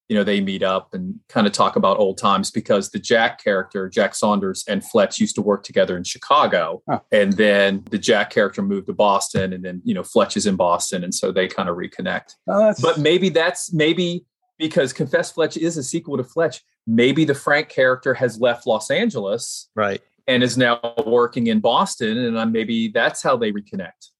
you 0.08 0.16
know, 0.16 0.24
they 0.24 0.40
meet 0.40 0.62
up 0.62 0.92
and 0.94 1.18
kind 1.28 1.46
of 1.46 1.52
talk 1.52 1.76
about 1.76 1.98
old 1.98 2.18
times 2.18 2.50
because 2.50 2.90
the 2.90 2.98
Jack 2.98 3.42
character, 3.42 3.88
Jack 3.88 4.14
Saunders 4.14 4.64
and 4.68 4.84
Fletch 4.84 5.18
used 5.18 5.34
to 5.36 5.42
work 5.42 5.62
together 5.62 5.96
in 5.96 6.04
Chicago. 6.04 6.82
Huh. 6.88 7.00
And 7.10 7.32
then 7.34 7.84
the 7.90 7.98
Jack 7.98 8.30
character 8.30 8.62
moved 8.62 8.88
to 8.88 8.92
Boston 8.92 9.52
and 9.52 9.64
then, 9.64 9.80
you 9.84 9.94
know, 9.94 10.02
Fletch 10.02 10.36
is 10.36 10.46
in 10.46 10.56
Boston. 10.56 11.02
And 11.02 11.14
so 11.14 11.32
they 11.32 11.48
kind 11.48 11.68
of 11.68 11.76
reconnect. 11.76 12.34
Oh, 12.48 12.74
But 12.82 12.98
maybe 12.98 13.28
that's 13.30 13.72
maybe 13.72 14.26
because 14.58 14.92
Confess 14.92 15.32
Fletch 15.32 15.56
is 15.56 15.76
a 15.76 15.82
sequel 15.82 16.16
to 16.16 16.24
Fletch. 16.24 16.62
Maybe 16.86 17.24
the 17.24 17.34
Frank 17.34 17.68
character 17.68 18.14
has 18.14 18.40
left 18.40 18.66
Los 18.66 18.90
Angeles 18.90 19.68
right. 19.74 20.00
and 20.26 20.42
is 20.42 20.56
now 20.56 20.94
working 21.06 21.48
in 21.48 21.60
Boston, 21.60 22.18
and 22.18 22.36
uh, 22.36 22.46
maybe 22.46 22.88
that's 22.88 23.22
how 23.22 23.36
they 23.36 23.52
reconnect. 23.52 24.10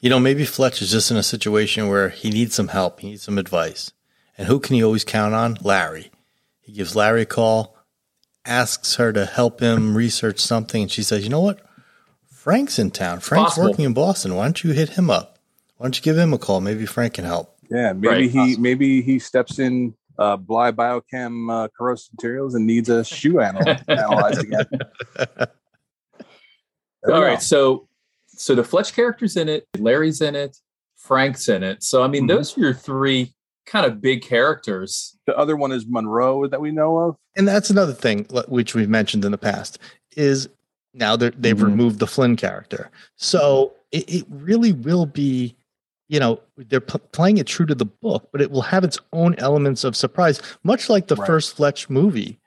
You 0.00 0.10
know, 0.10 0.20
maybe 0.20 0.44
Fletch 0.44 0.80
is 0.80 0.92
just 0.92 1.10
in 1.10 1.16
a 1.16 1.22
situation 1.22 1.88
where 1.88 2.08
he 2.10 2.30
needs 2.30 2.54
some 2.54 2.68
help, 2.68 3.00
he 3.00 3.10
needs 3.10 3.22
some 3.22 3.36
advice. 3.36 3.92
And 4.38 4.46
who 4.46 4.60
can 4.60 4.76
he 4.76 4.84
always 4.84 5.04
count 5.04 5.34
on? 5.34 5.58
Larry. 5.62 6.10
He 6.60 6.72
gives 6.72 6.94
Larry 6.94 7.22
a 7.22 7.26
call, 7.26 7.76
asks 8.44 8.94
her 8.96 9.12
to 9.12 9.26
help 9.26 9.60
him 9.60 9.96
research 9.96 10.38
something, 10.38 10.82
and 10.82 10.90
she 10.90 11.02
says, 11.02 11.24
You 11.24 11.28
know 11.30 11.40
what? 11.40 11.60
Frank's 12.30 12.78
in 12.78 12.90
town. 12.92 13.20
Frank's 13.20 13.50
possible. 13.50 13.70
working 13.70 13.84
in 13.84 13.94
Boston. 13.94 14.34
Why 14.36 14.44
don't 14.44 14.62
you 14.62 14.70
hit 14.72 14.90
him 14.90 15.10
up? 15.10 15.38
Why 15.76 15.84
don't 15.84 15.96
you 15.96 16.02
give 16.02 16.16
him 16.16 16.32
a 16.32 16.38
call? 16.38 16.60
Maybe 16.60 16.86
Frank 16.86 17.14
can 17.14 17.24
help. 17.24 17.56
yeah. 17.70 17.92
Maybe 17.92 18.08
Right, 18.08 18.30
he 18.30 18.38
possible. 18.38 18.62
maybe 18.62 19.02
he 19.02 19.18
steps 19.18 19.58
in 19.58 19.94
uh, 20.18 20.36
Bly 20.36 20.72
Biochem 20.72 21.52
uh, 21.52 21.68
corrosive 21.76 22.12
materials 22.14 22.54
and 22.54 22.66
needs 22.66 22.88
a 22.88 23.04
shoe 23.04 23.40
anal- 23.40 23.76
analyzed 23.88 24.40
again. 24.42 24.66
I 25.18 25.46
All 27.06 27.10
know. 27.14 27.22
right, 27.22 27.42
so 27.42 27.88
so 28.26 28.54
the 28.54 28.64
Fletch 28.64 28.94
character's 28.94 29.36
in 29.36 29.48
it, 29.48 29.66
Larry's 29.78 30.20
in 30.20 30.34
it, 30.36 30.56
Frank's 30.96 31.48
in 31.48 31.62
it. 31.62 31.82
So 31.82 32.02
I 32.02 32.08
mean, 32.08 32.24
Mhm. 32.24 32.28
those 32.28 32.56
are 32.56 32.60
your 32.60 32.74
three 32.74 33.32
kind 33.68 33.86
of 33.86 34.00
big 34.00 34.22
characters. 34.22 35.16
The 35.26 35.36
other 35.36 35.56
one 35.56 35.72
is 35.72 35.86
Monroe 35.86 36.46
that 36.48 36.60
we 36.60 36.70
know 36.70 36.98
of. 36.98 37.16
And 37.36 37.46
that's 37.46 37.70
another 37.70 37.92
thing, 37.92 38.26
which 38.48 38.74
we've 38.74 38.88
mentioned 38.88 39.24
in 39.24 39.32
the 39.32 39.38
past, 39.38 39.78
is 40.16 40.48
Now 40.94 41.16
they're, 41.16 41.30
they've 41.32 41.56
Mhm. 41.56 41.64
removed 41.64 41.98
the 41.98 42.06
Flynn 42.06 42.34
character. 42.34 42.90
So 43.16 43.74
it, 43.92 44.08
it 44.08 44.24
really 44.30 44.72
will 44.72 45.04
be, 45.06 45.54
you 46.08 46.18
know, 46.18 46.40
they're 46.56 46.80
p- 46.80 46.98
playing 47.12 47.36
it 47.36 47.46
true 47.46 47.66
to 47.66 47.74
the 47.74 47.84
book, 47.84 48.30
but 48.32 48.40
it 48.40 48.50
will 48.50 48.62
have 48.62 48.84
its 48.84 48.98
own 49.12 49.34
elements 49.36 49.84
of 49.84 49.94
surprise, 49.94 50.40
much 50.64 50.88
like 50.88 51.06
the 51.06 51.14
Right. 51.16 51.26
first 51.26 51.54
Fletch 51.56 51.90
movie. 51.90 52.40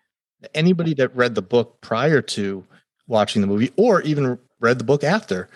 Anybody 0.55 0.95
that 0.95 1.15
read 1.15 1.35
the 1.35 1.43
book 1.43 1.79
prior 1.81 2.19
to 2.23 2.65
watching 3.07 3.41
the 3.41 3.47
movie 3.47 3.71
or 3.77 4.01
even 4.01 4.39
read 4.59 4.79
the 4.79 4.83
book 4.85 5.03
after, 5.03 5.47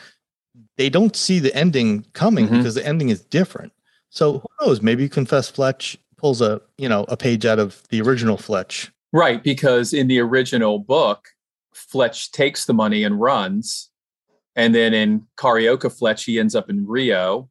they 0.77 0.89
don't 0.89 1.15
see 1.15 1.39
the 1.39 1.53
ending 1.55 2.05
coming 2.13 2.47
Mhm. 2.47 2.57
because 2.57 2.75
the 2.75 2.85
ending 2.85 3.09
is 3.09 3.21
different. 3.21 3.73
So 4.15 4.39
who 4.39 4.65
knows? 4.65 4.81
Maybe 4.81 5.09
Confess 5.09 5.49
Fletch 5.49 5.97
pulls 6.17 6.41
a, 6.41 6.61
you 6.77 6.87
know, 6.87 7.03
a 7.09 7.17
page 7.17 7.45
out 7.45 7.59
of 7.59 7.83
the 7.89 8.01
original 8.01 8.37
Fletch. 8.37 8.89
Right, 9.11 9.43
because 9.43 9.93
in 9.93 10.07
the 10.07 10.19
original 10.19 10.79
book, 10.79 11.27
Fletch 11.73 12.31
takes 12.31 12.65
the 12.65 12.73
money 12.73 13.03
and 13.03 13.19
runs. 13.19 13.89
And 14.55 14.73
then 14.73 14.93
in 14.93 15.27
Carioca 15.37 15.91
Fletch, 15.91 16.23
he 16.23 16.39
ends 16.39 16.55
up 16.55 16.69
in 16.69 16.87
Rio. 16.87 17.49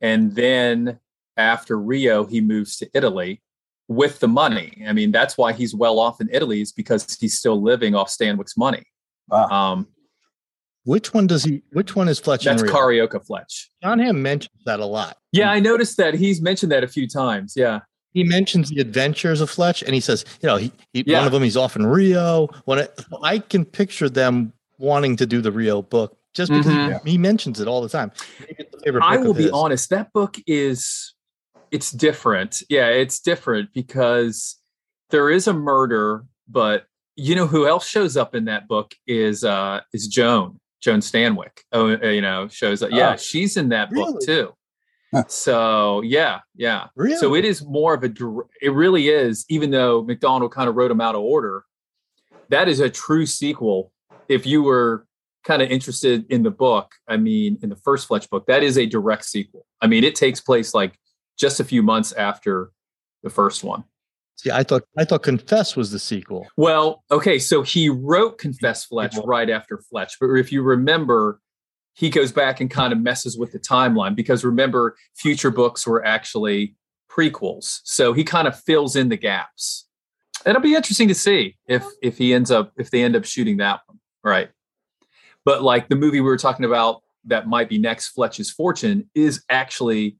And 0.00 0.36
then 0.36 1.00
after 1.36 1.78
Rio, 1.80 2.24
he 2.24 2.40
moves 2.40 2.76
to 2.76 2.88
Italy 2.94 3.42
with 3.88 4.20
the 4.20 4.28
money. 4.28 4.84
I 4.86 4.92
mean, 4.92 5.10
that's 5.10 5.36
why 5.36 5.52
he's 5.52 5.74
well 5.74 5.98
off 5.98 6.20
in 6.20 6.28
Italy, 6.32 6.60
is 6.60 6.70
because 6.70 7.16
he's 7.20 7.36
still 7.36 7.60
living 7.60 7.96
off 7.96 8.08
Stanwyck's 8.08 8.56
money. 8.56 8.84
Wow. 9.28 9.48
Um, 9.48 9.88
Which 10.84 11.14
one 11.14 11.26
does 11.26 11.44
he? 11.44 11.62
Which 11.72 11.96
one 11.96 12.08
is 12.08 12.18
Fletch? 12.18 12.44
that's? 12.44 12.62
Carioca 12.62 13.24
Fletch. 13.26 13.70
John 13.82 13.98
Hamm 13.98 14.22
mentions 14.22 14.62
that 14.66 14.80
a 14.80 14.84
lot. 14.86 15.16
Yeah, 15.32 15.50
I 15.50 15.58
noticed 15.60 15.96
that. 15.96 16.14
He's 16.14 16.40
mentioned 16.42 16.70
that 16.72 16.84
a 16.84 16.88
few 16.88 17.08
times. 17.08 17.54
Yeah. 17.56 17.80
He 18.12 18.22
mentions 18.22 18.68
the 18.68 18.80
adventures 18.80 19.40
of 19.40 19.50
Fletch, 19.50 19.82
and 19.82 19.92
he 19.94 20.00
says, 20.00 20.24
you 20.40 20.46
know, 20.46 20.56
he, 20.56 20.70
he 20.92 21.02
Yeah. 21.06 21.18
one 21.18 21.26
of 21.26 21.32
them 21.32 21.42
he's 21.42 21.56
off 21.56 21.74
in 21.74 21.84
Rio. 21.86 22.46
When 22.64 22.78
it, 22.78 23.00
I 23.22 23.38
can 23.40 23.64
picture 23.64 24.08
them 24.08 24.52
wanting 24.78 25.16
to 25.16 25.26
do 25.26 25.40
the 25.40 25.50
Rio 25.50 25.82
book 25.82 26.16
just 26.34 26.52
because 26.52 26.66
Mhm. 26.66 27.02
he, 27.04 27.12
he 27.12 27.18
mentions 27.18 27.60
it 27.60 27.66
all 27.66 27.80
the 27.80 27.88
time. 27.88 28.12
Maybe 28.40 28.54
it's 28.58 28.74
a 28.76 28.80
favorite 28.80 29.02
I 29.04 29.16
will 29.16 29.34
be 29.34 29.50
honest. 29.50 29.90
That 29.90 30.12
book 30.12 30.36
is 30.46 31.14
it's 31.70 31.90
different. 31.90 32.62
Yeah, 32.68 32.88
it's 32.88 33.18
different 33.20 33.72
because 33.72 34.56
there 35.10 35.28
is 35.30 35.48
a 35.48 35.52
murder, 35.52 36.24
but 36.48 36.84
you 37.16 37.34
know 37.34 37.46
who 37.46 37.66
else 37.66 37.88
shows 37.88 38.16
up 38.16 38.34
in 38.34 38.44
that 38.44 38.68
book 38.68 38.94
is 39.06 39.42
uh 39.44 39.80
is 39.92 40.06
Joan 40.08 40.60
Joan 40.84 41.00
Stanwyck. 41.00 41.60
Oh, 41.72 41.88
you 41.88 42.20
know, 42.20 42.46
shows 42.48 42.82
up. 42.82 42.90
Yeah, 42.90 43.14
Oh. 43.14 43.16
she's 43.16 43.56
in 43.56 43.70
that 43.70 43.90
book 43.90 44.20
too. 44.22 44.52
Huh. 45.14 45.24
So 45.28 46.02
yeah, 46.02 46.40
yeah. 46.54 46.88
Really? 46.94 47.16
So 47.16 47.34
it 47.34 47.46
is 47.46 47.64
more 47.64 47.94
of 47.94 48.04
a. 48.04 48.12
It 48.60 48.70
really 48.72 49.08
is. 49.08 49.46
Even 49.48 49.70
though 49.70 50.02
McDonald 50.02 50.52
kind 50.52 50.68
of 50.68 50.74
wrote 50.74 50.88
them 50.88 51.00
out 51.00 51.14
of 51.14 51.22
order, 51.22 51.64
that 52.50 52.68
is 52.68 52.80
a 52.80 52.90
true 52.90 53.24
sequel. 53.24 53.92
If 54.28 54.44
you 54.46 54.62
were 54.62 55.06
kind 55.44 55.62
of 55.62 55.70
interested 55.70 56.26
in 56.30 56.42
the 56.42 56.50
book, 56.50 56.92
I 57.08 57.16
mean, 57.16 57.58
in 57.62 57.70
the 57.70 57.76
first 57.76 58.06
Fletch 58.08 58.28
book, 58.28 58.46
that 58.46 58.62
is 58.62 58.76
a 58.76 58.84
direct 58.86 59.24
sequel. 59.24 59.64
I 59.80 59.86
mean, 59.86 60.04
it 60.04 60.14
takes 60.14 60.40
place 60.40 60.74
like 60.74 60.98
just 61.38 61.60
a 61.60 61.64
few 61.64 61.82
months 61.82 62.12
after 62.12 62.72
the 63.22 63.30
first 63.30 63.64
one. 63.64 63.84
See, 64.36 64.50
I 64.50 64.62
thought 64.62 64.82
I 64.98 65.04
thought 65.04 65.22
Confess 65.22 65.76
was 65.76 65.90
the 65.90 65.98
sequel. 65.98 66.46
Well, 66.56 67.04
okay, 67.10 67.38
so 67.38 67.62
he 67.62 67.88
wrote 67.88 68.38
Confess 68.38 68.84
Fletch 68.84 69.16
right 69.24 69.48
after 69.48 69.78
Fletch, 69.78 70.16
but 70.20 70.28
if 70.34 70.52
you 70.52 70.62
remember, 70.62 71.40
he 71.94 72.10
goes 72.10 72.32
back 72.32 72.60
and 72.60 72.70
kind 72.70 72.92
of 72.92 72.98
messes 72.98 73.38
with 73.38 73.52
the 73.52 73.60
timeline 73.60 74.14
because 74.16 74.44
remember, 74.44 74.96
future 75.14 75.50
books 75.50 75.86
were 75.86 76.04
actually 76.04 76.74
prequels, 77.10 77.80
so 77.84 78.12
he 78.12 78.24
kind 78.24 78.48
of 78.48 78.58
fills 78.58 78.96
in 78.96 79.08
the 79.08 79.16
gaps. 79.16 79.86
It'll 80.44 80.60
be 80.60 80.74
interesting 80.74 81.08
to 81.08 81.14
see 81.14 81.56
if 81.66 81.84
if 82.02 82.18
he 82.18 82.34
ends 82.34 82.50
up 82.50 82.72
if 82.76 82.90
they 82.90 83.02
end 83.02 83.16
up 83.16 83.24
shooting 83.24 83.58
that 83.58 83.80
one, 83.86 84.00
right? 84.22 84.50
But 85.44 85.62
like 85.62 85.88
the 85.88 85.96
movie 85.96 86.20
we 86.20 86.28
were 86.28 86.36
talking 86.36 86.64
about 86.64 87.02
that 87.26 87.46
might 87.46 87.68
be 87.68 87.78
next, 87.78 88.08
Fletch's 88.08 88.50
Fortune, 88.50 89.08
is 89.14 89.42
actually 89.48 90.18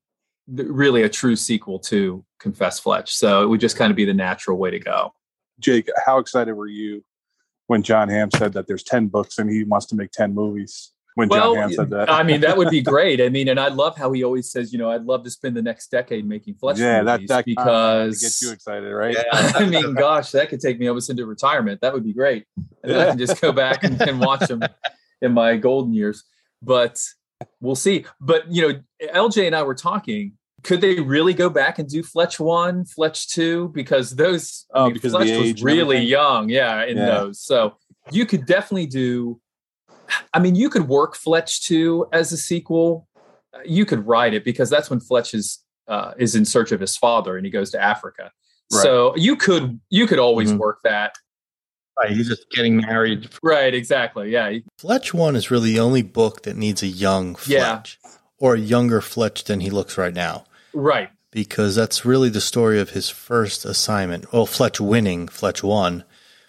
really 0.49 1.03
a 1.03 1.09
true 1.09 1.37
sequel 1.37 1.79
to 1.81 2.25
Confess 2.39 2.79
Fletch, 2.79 3.15
so 3.15 3.43
it 3.43 3.47
would 3.47 3.61
just 3.61 3.77
kind 3.77 3.91
of 3.91 3.97
be 3.97 4.05
the 4.05 4.15
natural 4.15 4.59
way 4.59 4.71
to 4.71 4.79
go. 4.79 5.15
Jake, 5.61 5.89
how 6.05 6.19
excited 6.19 6.55
were 6.55 6.67
you 6.67 7.05
when 7.67 7.83
John 7.83 8.09
Hamm 8.09 8.31
said 8.31 8.53
that 8.55 8.67
there's 8.67 8.83
10 8.83 9.09
books 9.09 9.39
and 9.39 9.49
he 9.49 9.65
wants 9.65 9.87
to 9.87 9.95
make 9.95 10.11
10 10.11 10.35
movies? 10.35 10.91
When 11.15 11.29
Well, 11.29 11.55
John 11.55 11.63
Hamm 11.63 11.73
said 11.73 11.91
that. 11.91 12.11
I 12.11 12.25
mean, 12.25 12.41
that 12.41 12.57
would 12.57 12.71
be 12.71 12.83
great. 12.83 13.21
I 13.21 13.29
mean, 13.29 13.49
and 13.49 13.61
I 13.61 13.69
love 13.69 13.97
how 13.97 14.11
he 14.13 14.25
always 14.25 14.51
says, 14.51 14.73
you 14.73 14.79
know, 14.79 14.91
I'd 14.91 15.05
love 15.05 15.23
to 15.25 15.31
spend 15.31 15.57
the 15.57 15.63
next 15.63 15.91
decade 15.91 16.27
making 16.27 16.55
Fletch 16.55 16.79
yeah, 16.79 17.03
that, 17.05 17.21
movies 17.21 17.29
that 17.29 17.45
because 17.45 18.21
gets 18.21 18.43
you 18.43 18.51
excited, 18.51 18.93
right? 18.93 19.17
I 19.33 19.65
mean, 19.65 19.95
gosh, 19.95 20.33
that 20.33 20.49
could 20.49 20.61
take 20.61 20.79
me 20.79 20.89
almost 20.89 21.11
into 21.11 21.25
retirement. 21.25 21.81
That 21.83 21.93
would 21.95 22.05
be 22.05 22.13
great. 22.13 22.47
And 22.83 22.93
then 22.93 23.01
I 23.01 23.11
can 23.11 23.19
just 23.19 23.41
go 23.41 23.53
back 23.53 23.85
and, 23.85 24.01
and 24.03 24.21
watch 24.21 24.49
them 24.49 24.63
in 25.23 25.33
my 25.33 25.57
golden 25.57 25.95
years. 25.95 26.25
But 26.61 27.01
we'll 27.61 27.77
see. 27.77 28.07
But 28.21 28.51
you 28.51 28.69
know, 28.69 28.81
LJ 29.13 29.47
and 29.47 29.55
I 29.57 29.63
were 29.63 29.75
talking. 29.75 30.33
Could 30.63 30.81
they 30.81 30.99
really 31.01 31.35
go 31.35 31.51
back 31.51 31.79
and 31.79 31.87
do 31.89 32.03
Fletch 32.03 32.41
one, 32.41 32.87
Fletch 32.87 33.29
two? 33.29 33.69
Because 33.75 34.17
those, 34.17 34.65
Oh, 34.73 34.91
because 34.91 35.13
of 35.13 35.19
Fletch 35.21 35.29
the 35.29 35.39
was 35.39 35.49
age 35.49 35.61
and 35.61 35.65
really 35.67 35.99
young, 35.99 36.49
yeah, 36.49 36.85
in 36.85 36.97
Yeah. 36.97 37.07
those. 37.07 37.41
So 37.43 37.77
you 38.11 38.25
could 38.25 38.47
definitely 38.47 38.87
do. 38.87 39.41
I 40.33 40.39
mean, 40.39 40.55
you 40.55 40.71
could 40.71 40.89
work 40.89 41.17
Fletch 41.17 41.67
two 41.67 42.07
as 42.13 42.33
a 42.33 42.37
sequel. 42.39 43.07
You 43.65 43.85
could 43.85 44.07
write 44.07 44.33
it 44.35 44.43
because 44.45 44.71
that's 44.71 44.89
when 44.91 45.01
Fletch 45.01 45.35
is 45.35 45.61
uh, 45.87 46.13
is 46.17 46.35
in 46.35 46.47
search 46.47 46.73
of 46.73 46.81
his 46.81 46.97
father 46.97 47.37
and 47.37 47.45
he 47.45 47.51
goes 47.53 47.71
to 47.73 47.79
Africa. 47.83 48.31
Right. 48.73 48.83
So 48.83 49.15
you 49.17 49.37
could 49.37 49.79
you 49.91 50.07
could 50.07 50.19
always 50.19 50.51
Mhm. 50.51 50.59
work 50.59 50.79
that. 50.85 51.15
Right, 52.01 52.11
he's 52.11 52.27
just 52.29 52.51
getting 52.51 52.79
married. 52.79 53.29
Right, 53.43 53.73
exactly. 53.75 54.31
Yeah. 54.31 54.51
Fletch 54.79 55.13
one 55.15 55.37
is 55.37 55.51
really 55.51 55.73
the 55.75 55.81
only 55.81 56.01
book 56.03 56.43
that 56.43 56.57
needs 56.57 56.83
a 56.83 56.87
young 56.89 57.37
Yeah. 57.47 57.83
Or 58.39 58.55
a 58.55 58.61
younger 58.61 59.01
Fletch 59.01 59.45
than 59.45 59.61
he 59.61 59.71
looks 59.71 59.97
right 59.97 60.15
now. 60.15 60.45
Right. 60.73 61.11
because 61.31 61.75
that's 61.75 62.05
really 62.05 62.29
the 62.29 62.41
story 62.41 62.79
of 62.81 62.91
his 62.91 63.11
first 63.11 63.65
assignment. 63.65 64.33
Well, 64.33 64.47
Fletch 64.47 64.81
winning, 64.81 65.27
Fletch 65.29 65.63
won, 65.63 66.05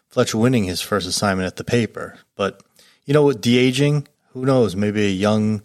Fletch 0.09 0.33
winning 0.35 0.65
his 0.65 0.81
first 0.81 1.07
assignment 1.07 1.47
at 1.47 1.55
the 1.57 1.63
paper. 1.63 2.17
But 2.35 2.61
you 3.05 3.13
know 3.13 3.23
what, 3.23 3.41
de 3.41 3.57
aging, 3.57 4.07
who 4.33 4.45
knows? 4.45 4.75
Maybe 4.75 5.05
a 5.05 5.09
young 5.09 5.63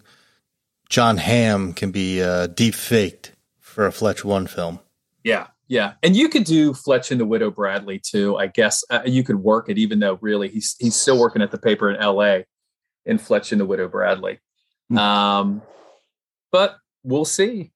John 0.89 1.17
Hamm 1.17 1.73
can 1.73 1.91
be 1.91 2.21
uh, 2.21 2.47
deep 2.47 2.75
faked 2.75 3.31
for 3.59 3.85
a 3.85 3.91
Fletch 3.91 4.25
one 4.25 4.45
film. 4.47 4.79
Yeah. 5.23 5.47
Yeah. 5.67 5.93
And 6.03 6.15
you 6.15 6.27
could 6.27 6.43
do 6.43 6.73
Fletch 6.73 7.11
and 7.11 7.21
the 7.21 7.25
Widow 7.25 7.49
Bradley 7.49 7.99
too. 7.99 8.37
I 8.37 8.47
guess 8.47 8.83
uh, 8.89 9.01
you 9.05 9.23
could 9.23 9.37
work 9.37 9.69
it, 9.69 9.77
even 9.77 9.99
though 9.99 10.17
really 10.21 10.49
he's 10.49 10.75
he's 10.79 10.95
still 10.95 11.17
working 11.19 11.41
at 11.41 11.51
the 11.51 11.57
paper 11.57 11.89
in 11.89 11.95
L.A. 11.95 12.45
in 13.05 13.17
Fletch 13.17 13.51
and 13.51 13.61
the 13.61 13.65
Widow 13.65 13.87
Bradley. 13.87 14.39
Um, 14.97 15.61
but 16.51 16.77
we'll 17.03 17.25
see. 17.25 17.71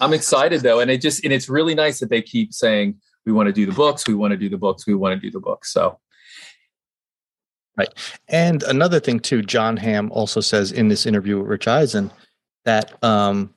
I'm 0.00 0.12
excited 0.12 0.60
though, 0.60 0.80
and 0.80 0.90
it 0.90 1.00
just 1.00 1.24
and 1.24 1.32
it's 1.32 1.48
really 1.48 1.74
nice 1.74 1.98
that 2.00 2.10
they 2.10 2.22
keep 2.22 2.52
saying 2.52 3.00
we 3.26 3.32
want 3.32 3.48
to 3.48 3.52
do 3.52 3.66
the 3.66 3.72
books, 3.72 4.06
we 4.06 4.14
want 4.14 4.30
to 4.32 4.36
do 4.36 4.48
the 4.48 4.58
books, 4.58 4.86
we 4.86 4.94
want 4.94 5.20
to 5.20 5.20
do 5.20 5.30
the 5.30 5.40
books. 5.40 5.72
So 5.72 5.98
Right. 7.78 7.94
And 8.26 8.64
another 8.64 8.98
thing 8.98 9.20
too, 9.20 9.40
John 9.40 9.76
Hamm 9.76 10.10
also 10.10 10.40
says 10.40 10.72
in 10.72 10.88
this 10.88 11.06
interview 11.06 11.38
with 11.38 11.46
Rich 11.46 11.68
Eisen 11.68 12.10
that 12.64 13.02
um, 13.04 13.54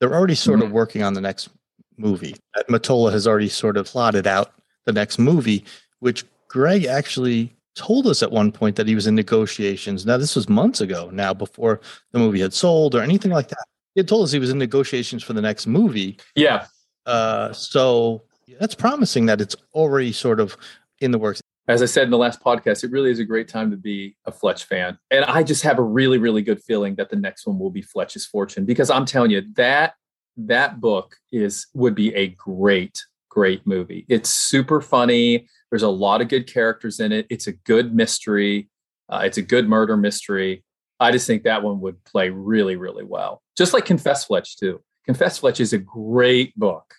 they're 0.00 0.14
already 0.14 0.34
sort 0.34 0.62
of 0.62 0.72
working 0.72 1.02
on 1.02 1.12
the 1.12 1.20
next 1.20 1.50
movie. 1.98 2.34
That 2.54 2.68
Mottola 2.68 3.12
has 3.12 3.26
already 3.26 3.50
sort 3.50 3.76
of 3.76 3.84
plotted 3.84 4.26
out 4.26 4.54
the 4.86 4.92
next 4.92 5.18
movie, 5.18 5.66
which 5.98 6.24
Greg 6.48 6.86
actually 6.86 7.54
told 7.74 8.06
us 8.06 8.22
at 8.22 8.32
one 8.32 8.50
point 8.50 8.76
that 8.76 8.88
he 8.88 8.94
was 8.94 9.06
in 9.06 9.14
negotiations. 9.14 10.06
Now 10.06 10.16
this 10.16 10.34
was 10.34 10.48
months 10.48 10.80
ago. 10.80 11.10
Now 11.12 11.34
before 11.34 11.82
the 12.12 12.18
movie 12.18 12.40
had 12.40 12.54
sold 12.54 12.94
or 12.94 13.02
anything 13.02 13.30
like 13.30 13.48
that, 13.48 13.66
he 13.94 14.02
told 14.02 14.24
us 14.24 14.32
he 14.32 14.38
was 14.38 14.50
in 14.50 14.58
negotiations 14.58 15.22
for 15.22 15.32
the 15.32 15.42
next 15.42 15.66
movie. 15.66 16.18
yeah, 16.34 16.66
Uh, 17.06 17.52
so 17.52 18.22
that's 18.58 18.74
promising 18.74 19.26
that 19.26 19.40
it's 19.40 19.56
already 19.74 20.12
sort 20.12 20.40
of 20.40 20.56
in 21.00 21.10
the 21.10 21.18
works. 21.18 21.40
as 21.68 21.82
I 21.82 21.86
said 21.86 22.04
in 22.04 22.10
the 22.10 22.18
last 22.18 22.42
podcast, 22.42 22.82
it 22.84 22.90
really 22.90 23.10
is 23.10 23.20
a 23.20 23.24
great 23.24 23.48
time 23.48 23.70
to 23.70 23.76
be 23.76 24.16
a 24.26 24.32
Fletch 24.32 24.64
fan. 24.64 24.98
And 25.10 25.24
I 25.24 25.42
just 25.42 25.62
have 25.62 25.78
a 25.78 25.82
really, 25.82 26.18
really 26.18 26.42
good 26.42 26.62
feeling 26.64 26.96
that 26.96 27.10
the 27.10 27.16
next 27.16 27.46
one 27.46 27.58
will 27.58 27.70
be 27.70 27.82
Fletch's 27.82 28.26
Fortune 28.26 28.64
because 28.64 28.90
I'm 28.90 29.04
telling 29.06 29.30
you 29.30 29.42
that 29.54 29.94
that 30.36 30.80
book 30.80 31.16
is 31.32 31.66
would 31.74 31.94
be 31.94 32.14
a 32.14 32.28
great, 32.28 32.98
great 33.28 33.66
movie. 33.66 34.04
It's 34.08 34.30
super 34.30 34.80
funny. 34.80 35.46
There's 35.70 35.82
a 35.84 35.88
lot 35.88 36.20
of 36.20 36.28
good 36.28 36.46
characters 36.52 36.98
in 37.00 37.12
it. 37.12 37.26
It's 37.30 37.46
a 37.46 37.52
good 37.52 37.94
mystery. 37.94 38.68
Uh, 39.08 39.22
it's 39.24 39.38
a 39.38 39.42
good 39.42 39.68
murder 39.68 39.96
mystery. 39.96 40.64
I 41.00 41.10
just 41.12 41.26
think 41.26 41.42
that 41.44 41.62
one 41.62 41.80
would 41.80 42.02
play 42.04 42.28
really, 42.30 42.76
really 42.76 43.04
well. 43.04 43.42
Just 43.56 43.72
like 43.72 43.84
Confess 43.86 44.24
Fletch 44.26 44.56
too. 44.58 44.80
Confess 45.06 45.38
Fletch 45.38 45.58
is 45.60 45.72
a 45.72 45.78
great 45.78 46.56
book, 46.58 46.94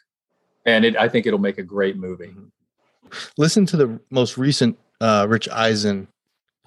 and 0.66 0.84
it, 0.84 0.98
I 0.98 1.08
think 1.08 1.26
it'll 1.28 1.40
make 1.40 1.58
a 1.60 1.64
great 1.64 1.98
movie. 1.98 2.34
listen 3.38 3.66
to 3.68 3.78
the 3.78 4.00
most 4.10 4.38
recent 4.38 4.78
uh, 5.00 5.26
Rich 5.30 5.48
Eisen 5.50 6.08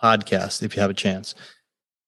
podcast 0.03 0.63
if 0.63 0.77
you 0.77 0.81
have 0.83 0.91
a 0.91 0.95
chance. 0.95 1.35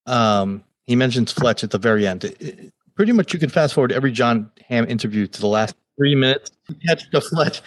Um, 0.06 0.62
he 0.86 0.94
mentions 0.96 1.32
Fletch 1.32 1.64
at 1.64 1.70
the 1.70 1.78
very 1.78 2.06
end. 2.06 2.24
It- 2.24 2.40
it- 2.40 2.72
pretty 2.94 3.12
much, 3.12 3.34
you 3.34 3.38
can 3.38 3.50
fast 3.50 3.74
forward 3.74 3.92
every 3.92 4.10
John 4.12 4.50
Hamm 4.68 4.86
interview 4.88 5.26
to 5.26 5.40
the 5.40 5.46
last 5.48 5.74
three 5.98 6.14
minutes 6.14 6.50
to 6.68 6.74
catch 6.86 7.10
the 7.10 7.20
Fletch. 7.20 7.60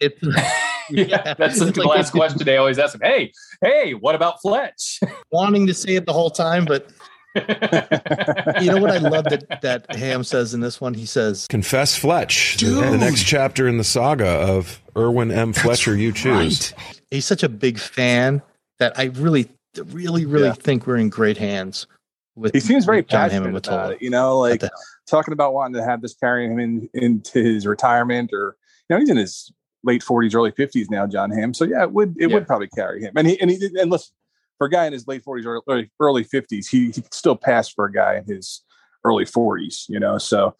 It's 0.00 0.18
yeah, 1.08 1.34
that's 1.34 1.58
the 1.58 1.66
like 1.66 1.76
last 1.96 2.10
question 2.12 2.44
they 2.44 2.56
always 2.56 2.78
ask 2.78 2.94
him. 2.94 3.00
Hey, 3.02 3.32
hey, 3.60 3.94
what 3.94 4.14
about 4.14 4.40
Fletch? 4.42 5.00
wanting 5.32 5.66
to 5.66 5.74
say 5.74 5.94
it 5.96 6.06
the 6.06 6.12
whole 6.12 6.30
time, 6.30 6.64
but 6.64 6.90
you 7.34 8.70
know 8.70 8.78
what 8.80 8.90
I 8.90 8.98
love 8.98 9.24
that 9.24 9.60
that 9.62 9.94
Hamm 9.94 10.22
says 10.24 10.52
in 10.54 10.60
this 10.60 10.80
one? 10.80 10.94
He 10.94 11.06
says, 11.06 11.46
Confess 11.48 11.96
Fletch, 11.96 12.58
the, 12.58 12.66
the 12.66 12.98
next 12.98 13.24
chapter 13.24 13.66
in 13.68 13.78
the 13.78 13.84
saga 13.84 14.26
of 14.28 14.82
Irwin 14.96 15.30
M. 15.30 15.52
Fletcher. 15.52 15.96
You 15.96 16.12
choose. 16.12 16.74
he's 17.10 17.24
such 17.24 17.42
a 17.42 17.48
big 17.48 17.78
fan 17.78 18.42
that 18.78 18.98
I 18.98 19.04
really, 19.04 19.48
really, 19.84 20.26
really 20.26 20.46
Yeah. 20.48 20.52
think 20.54 20.86
we're 20.86 20.96
in 20.98 21.08
great 21.08 21.38
hands. 21.38 21.86
With 22.34 22.52
He 22.54 22.60
seems 22.60 22.84
very 22.84 22.98
with 22.98 23.08
John 23.08 23.30
Hamm 23.30 23.44
and 23.44 23.54
passionate 23.54 23.68
about 23.68 23.90
Mottola. 23.90 23.94
it. 23.96 24.02
You 24.02 24.10
know, 24.10 24.38
like 24.38 24.60
the- 24.60 24.70
talking 25.06 25.32
about 25.32 25.54
wanting 25.54 25.74
to 25.80 25.84
have 25.84 26.00
this 26.02 26.14
carry 26.14 26.46
him 26.46 26.58
in 26.58 26.88
into 26.94 27.42
his 27.42 27.66
retirement, 27.66 28.30
or 28.32 28.56
you 28.88 28.96
know, 28.96 29.00
he's 29.00 29.10
in 29.10 29.16
his 29.16 29.50
late 29.84 30.02
forties, 30.02 30.34
early 30.34 30.52
fifties 30.52 30.90
now, 30.90 31.06
John 31.06 31.30
Hamm. 31.30 31.54
So 31.54 31.64
yeah, 31.64 31.82
it 31.82 31.92
would 31.92 32.16
it 32.18 32.28
Yeah. 32.30 32.34
would 32.34 32.46
probably 32.46 32.68
carry 32.68 33.02
him. 33.02 33.12
And 33.16 33.26
he 33.26 33.40
and 33.40 33.50
he 33.50 33.70
and 33.78 33.90
listen, 33.90 34.14
for 34.58 34.66
a 34.66 34.70
guy 34.70 34.86
in 34.86 34.92
his 34.92 35.06
late 35.06 35.22
forties 35.22 35.46
or 35.46 35.62
early 35.68 35.90
early 36.00 36.24
fifties, 36.24 36.68
he 36.68 36.86
he 36.86 37.02
could 37.02 37.14
still 37.14 37.36
pass 37.36 37.68
for 37.68 37.84
a 37.86 37.92
guy 37.92 38.16
in 38.16 38.24
his 38.24 38.62
early 39.04 39.24
forties. 39.24 39.86
You 39.88 40.00
know, 40.00 40.18
so 40.18 40.56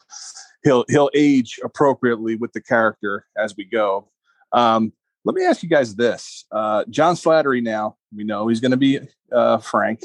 he'll 0.65 0.85
he'll 0.89 1.11
age 1.15 1.61
appropriately 1.65 2.37
with 2.37 2.53
the 2.53 2.61
character 2.61 3.27
as 3.37 3.55
we 3.57 3.65
go. 3.65 4.09
Um, 4.53 4.93
let 5.25 5.35
me 5.35 5.45
ask 5.45 5.63
you 5.63 5.69
guys 5.69 5.95
this: 5.95 6.45
uh, 6.53 6.85
John 6.91 7.15
Slattery. 7.15 7.63
Now 7.63 7.97
we 8.15 8.25
know 8.25 8.49
he's 8.49 8.61
going 8.61 8.73
to 8.73 8.77
be 8.77 9.01
uh, 9.31 9.59
Frank 9.59 10.03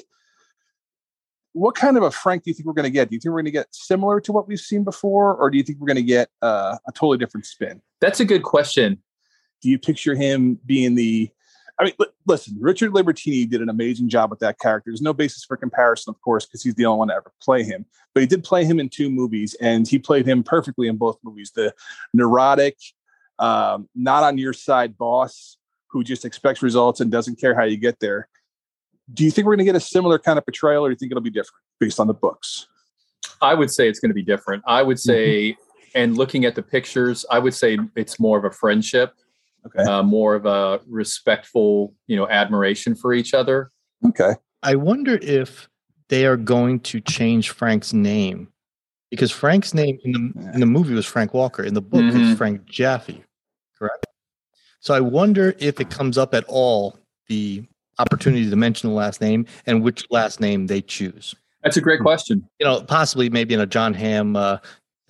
what 1.57 1.75
kind 1.75 1.97
of 1.97 2.03
a 2.03 2.11
Frank 2.11 2.43
do 2.43 2.51
you 2.51 2.53
think 2.53 2.67
we're 2.67 2.73
going 2.73 2.83
to 2.83 2.91
get? 2.91 3.09
Do 3.09 3.15
you 3.15 3.19
think 3.19 3.31
we're 3.31 3.39
going 3.39 3.45
to 3.45 3.51
get 3.51 3.67
similar 3.71 4.21
to 4.21 4.31
what 4.31 4.47
we've 4.47 4.59
seen 4.59 4.83
before, 4.83 5.35
or 5.35 5.49
do 5.49 5.57
you 5.57 5.63
think 5.63 5.79
we're 5.79 5.87
going 5.87 5.95
to 5.95 6.03
get 6.03 6.29
uh, 6.41 6.77
a 6.87 6.91
totally 6.91 7.17
different 7.17 7.45
spin? 7.45 7.81
That's 7.99 8.19
a 8.19 8.25
good 8.25 8.43
question. 8.43 9.01
Do 9.61 9.69
you 9.69 9.79
picture 9.79 10.15
him 10.15 10.59
being 10.65 10.95
the? 10.95 11.29
I 11.79 11.83
mean, 11.83 11.93
li- 11.99 12.07
listen, 12.25 12.57
Richard 12.59 12.91
Libertini 12.91 13.47
did 13.47 13.61
an 13.61 13.69
amazing 13.69 14.09
job 14.09 14.31
with 14.31 14.39
that 14.39 14.59
character. 14.59 14.89
There's 14.89 15.01
no 15.01 15.13
basis 15.13 15.45
for 15.45 15.55
comparison, 15.57 16.09
of 16.09 16.19
course, 16.21 16.45
because 16.45 16.63
he's 16.63 16.73
the 16.73 16.85
only 16.85 16.99
one 16.99 17.07
to 17.09 17.15
ever 17.15 17.31
play 17.41 17.63
him. 17.63 17.85
But 18.15 18.21
he 18.21 18.27
did 18.27 18.43
play 18.43 18.65
him 18.65 18.79
in 18.79 18.89
two 18.89 19.11
movies, 19.11 19.55
and 19.61 19.87
he 19.87 19.99
played 19.99 20.27
him 20.27 20.41
perfectly 20.41 20.87
in 20.87 20.97
both 20.97 21.19
movies. 21.23 21.51
The 21.53 21.73
neurotic, 22.13 22.77
um, 23.37 23.87
not 23.93 24.23
on 24.23 24.39
your 24.39 24.53
side 24.53 24.97
boss 24.97 25.57
who 25.89 26.03
just 26.03 26.25
expects 26.25 26.61
results 26.61 26.99
and 26.99 27.11
doesn't 27.11 27.39
care 27.39 27.55
how 27.55 27.63
you 27.63 27.77
get 27.77 27.99
there. 27.99 28.27
Do 29.13 29.23
you 29.23 29.31
think 29.31 29.45
we're 29.45 29.55
going 29.55 29.65
to 29.65 29.71
get 29.71 29.75
a 29.75 29.79
similar 29.79 30.19
kind 30.19 30.37
of 30.37 30.45
portrayal, 30.45 30.85
or 30.85 30.89
do 30.89 30.93
you 30.93 30.97
think 30.97 31.11
it'll 31.11 31.21
be 31.21 31.29
different 31.29 31.63
based 31.79 31.99
on 31.99 32.07
the 32.07 32.13
books? 32.13 32.67
I 33.41 33.53
would 33.53 33.71
say 33.71 33.87
it's 33.87 33.99
going 33.99 34.09
to 34.09 34.15
be 34.15 34.23
different. 34.23 34.63
I 34.67 34.83
would 34.83 34.99
say, 34.99 35.55
and 35.95 36.17
looking 36.17 36.45
at 36.45 36.55
the 36.55 36.63
pictures, 36.63 37.25
I 37.31 37.39
would 37.39 37.53
say 37.53 37.77
it's 37.95 38.19
more 38.19 38.37
of 38.37 38.45
a 38.45 38.51
friendship, 38.51 39.13
Okay. 39.67 39.83
uh, 39.83 40.03
more 40.03 40.35
of 40.35 40.45
a 40.45 40.81
respectful, 40.87 41.93
you 42.07 42.15
know, 42.15 42.27
admiration 42.27 42.95
for 42.95 43.13
each 43.13 43.33
other. 43.33 43.71
Okay. 44.05 44.33
I 44.63 44.75
wonder 44.75 45.19
if 45.21 45.69
they 46.09 46.25
are 46.25 46.37
going 46.37 46.79
to 46.81 46.99
change 47.01 47.51
Frank's 47.51 47.93
name 47.93 48.47
because 49.11 49.31
Frank's 49.31 49.73
name 49.73 49.99
in 50.03 50.11
the 50.11 50.51
in 50.53 50.59
the 50.59 50.65
movie 50.65 50.93
was 50.93 51.05
Frank 51.05 51.33
Walker. 51.33 51.63
In 51.63 51.73
the 51.73 51.81
book, 51.81 52.03
it's 52.03 52.37
Frank 52.37 52.65
Jaffe, 52.65 53.23
correct? 53.77 54.05
So 54.79 54.93
I 54.93 54.99
wonder 54.99 55.55
if 55.59 55.79
it 55.79 55.89
comes 55.89 56.17
up 56.17 56.33
at 56.33 56.43
all 56.47 56.97
the 57.27 57.63
opportunity 57.99 58.49
to 58.49 58.55
mention 58.55 58.89
the 58.89 58.95
last 58.95 59.21
name 59.21 59.45
and 59.65 59.83
which 59.83 60.05
last 60.09 60.39
name 60.39 60.67
they 60.67 60.81
choose. 60.81 61.35
That's 61.63 61.77
a 61.77 61.81
great 61.81 61.99
question. 62.01 62.47
You 62.59 62.65
know, 62.65 62.81
possibly 62.81 63.29
maybe 63.29 63.53
in 63.53 63.59
a 63.59 63.65
John 63.65 63.93
Hamm, 63.93 64.35
uh, 64.35 64.57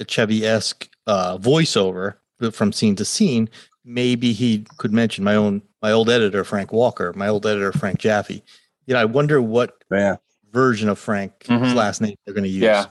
Chevy 0.07 0.45
esque 0.45 0.89
uh, 1.05 1.37
voiceover 1.37 2.15
from 2.51 2.71
scene 2.71 2.95
to 2.95 3.05
scene. 3.05 3.49
Maybe 3.91 4.33
he 4.33 4.65
could 4.77 4.91
mention 4.91 5.23
my 5.23 5.35
own 5.35 5.61
my 5.81 5.91
old 5.93 6.09
editor 6.09 6.43
Frank 6.43 6.73
Walker, 6.73 7.13
my 7.15 7.29
old 7.29 7.45
editor 7.45 7.71
Frank 7.71 7.99
Jaffe. 7.99 8.43
You 8.85 8.93
know, 8.93 8.99
I 8.99 9.05
wonder 9.05 9.41
what 9.41 9.75
Yeah. 9.89 10.17
version 10.51 10.89
of 10.89 10.99
Frank's 10.99 11.47
Mhm. 11.47 11.73
last 11.73 12.01
name 12.01 12.15
they're 12.25 12.33
going 12.33 12.43
to 12.43 12.49
use. 12.49 12.63
Yeah. 12.63 12.85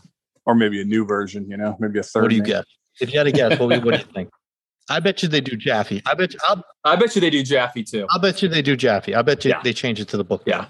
Or 0.47 0.55
maybe 0.55 0.81
a 0.81 0.85
new 0.85 1.05
version, 1.05 1.51
you 1.51 1.59
know, 1.59 1.77
maybe 1.81 1.99
a 1.99 2.03
third. 2.03 2.23
What 2.23 2.29
do 2.31 2.37
you 2.37 2.43
name. 2.43 2.51
guess? 2.53 2.65
If 3.01 3.13
you 3.13 3.19
had 3.19 3.25
to 3.25 3.33
guess, 3.33 3.59
what, 3.59 3.69
what 3.69 3.83
do 3.83 3.91
you 3.91 4.05
think? 4.15 4.31
I 4.89 5.01
bet 5.01 5.23
you 5.23 5.29
they 5.29 5.41
do 5.43 5.55
Jaffe. 5.57 6.01
I 6.07 6.15
bet 6.15 6.33
you, 6.33 6.39
I'll, 6.49 6.65
I 6.85 6.97
bet 6.97 7.15
you 7.15 7.21
they 7.21 7.29
do 7.29 7.43
Jaffe 7.43 7.83
too. 7.83 8.07
I'll 8.11 8.21
bet 8.21 8.41
you 8.41 8.49
they 8.49 8.63
do 8.63 8.75
Jaffe. 8.77 9.15
I 9.15 9.21
bet 9.21 9.45
you 9.45 9.51
Yeah. 9.51 9.61
they 9.63 9.75
change 9.75 10.01
it 10.01 10.09
to 10.09 10.17
the 10.17 10.25
book. 10.25 10.45
Yeah. 10.47 10.67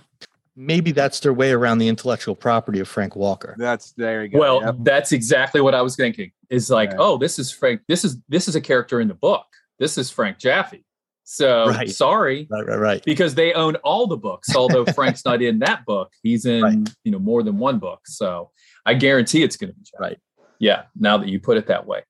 Maybe 0.56 0.90
that's 0.90 1.20
their 1.20 1.34
way 1.34 1.52
around 1.52 1.78
the 1.78 1.86
intellectual 1.88 2.34
property 2.34 2.80
of 2.80 2.88
Frank 2.88 3.14
Walker. 3.14 3.54
That's 3.58 3.92
there 3.92 4.22
you 4.24 4.30
go. 4.30 4.38
Well, 4.40 4.60
Yep. 4.62 4.76
that's 4.80 5.12
exactly 5.12 5.60
what 5.60 5.74
I 5.74 5.82
was 5.82 5.94
thinking. 5.96 6.32
Is 6.48 6.70
like, 6.70 6.90
Yeah. 6.92 6.96
oh, 6.98 7.18
this 7.18 7.38
is 7.38 7.50
Frank. 7.52 7.82
This 7.86 8.04
is 8.04 8.16
this 8.28 8.48
is 8.48 8.56
a 8.56 8.60
character 8.60 9.00
in 9.00 9.06
the 9.08 9.14
book. 9.14 9.44
This 9.78 9.98
is 9.98 10.10
Frank 10.10 10.38
Jaffe. 10.38 10.84
So 11.24 11.66
Right. 11.68 11.90
sorry, 11.90 12.46
Right, 12.50 12.66
right, 12.66 12.78
right. 12.78 13.04
because 13.04 13.34
they 13.34 13.52
own 13.52 13.74
all 13.76 14.06
the 14.06 14.16
books. 14.16 14.54
Although 14.54 14.84
Frank's 14.94 15.24
not 15.24 15.42
in 15.42 15.58
that 15.60 15.84
book, 15.84 16.12
he's 16.22 16.46
in 16.46 16.62
Right. 16.62 16.88
you 17.04 17.10
know 17.12 17.18
more 17.18 17.42
than 17.42 17.58
one 17.58 17.78
book. 17.78 18.00
So 18.06 18.50
I 18.84 18.94
guarantee 18.94 19.42
it's 19.42 19.56
going 19.56 19.70
to 19.72 19.76
be 19.76 19.82
Jaffe. 19.82 19.98
Right. 20.00 20.18
Yeah. 20.58 20.84
Now 20.98 21.18
that 21.18 21.28
you 21.28 21.40
put 21.40 21.56
it 21.56 21.66
that 21.66 21.86
way, 21.86 22.02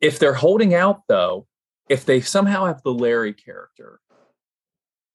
if 0.00 0.18
they're 0.18 0.32
holding 0.34 0.74
out 0.74 1.02
though, 1.08 1.46
if 1.88 2.04
they 2.04 2.20
somehow 2.20 2.66
have 2.66 2.82
the 2.82 2.94
Larry 2.94 3.32
character, 3.34 3.98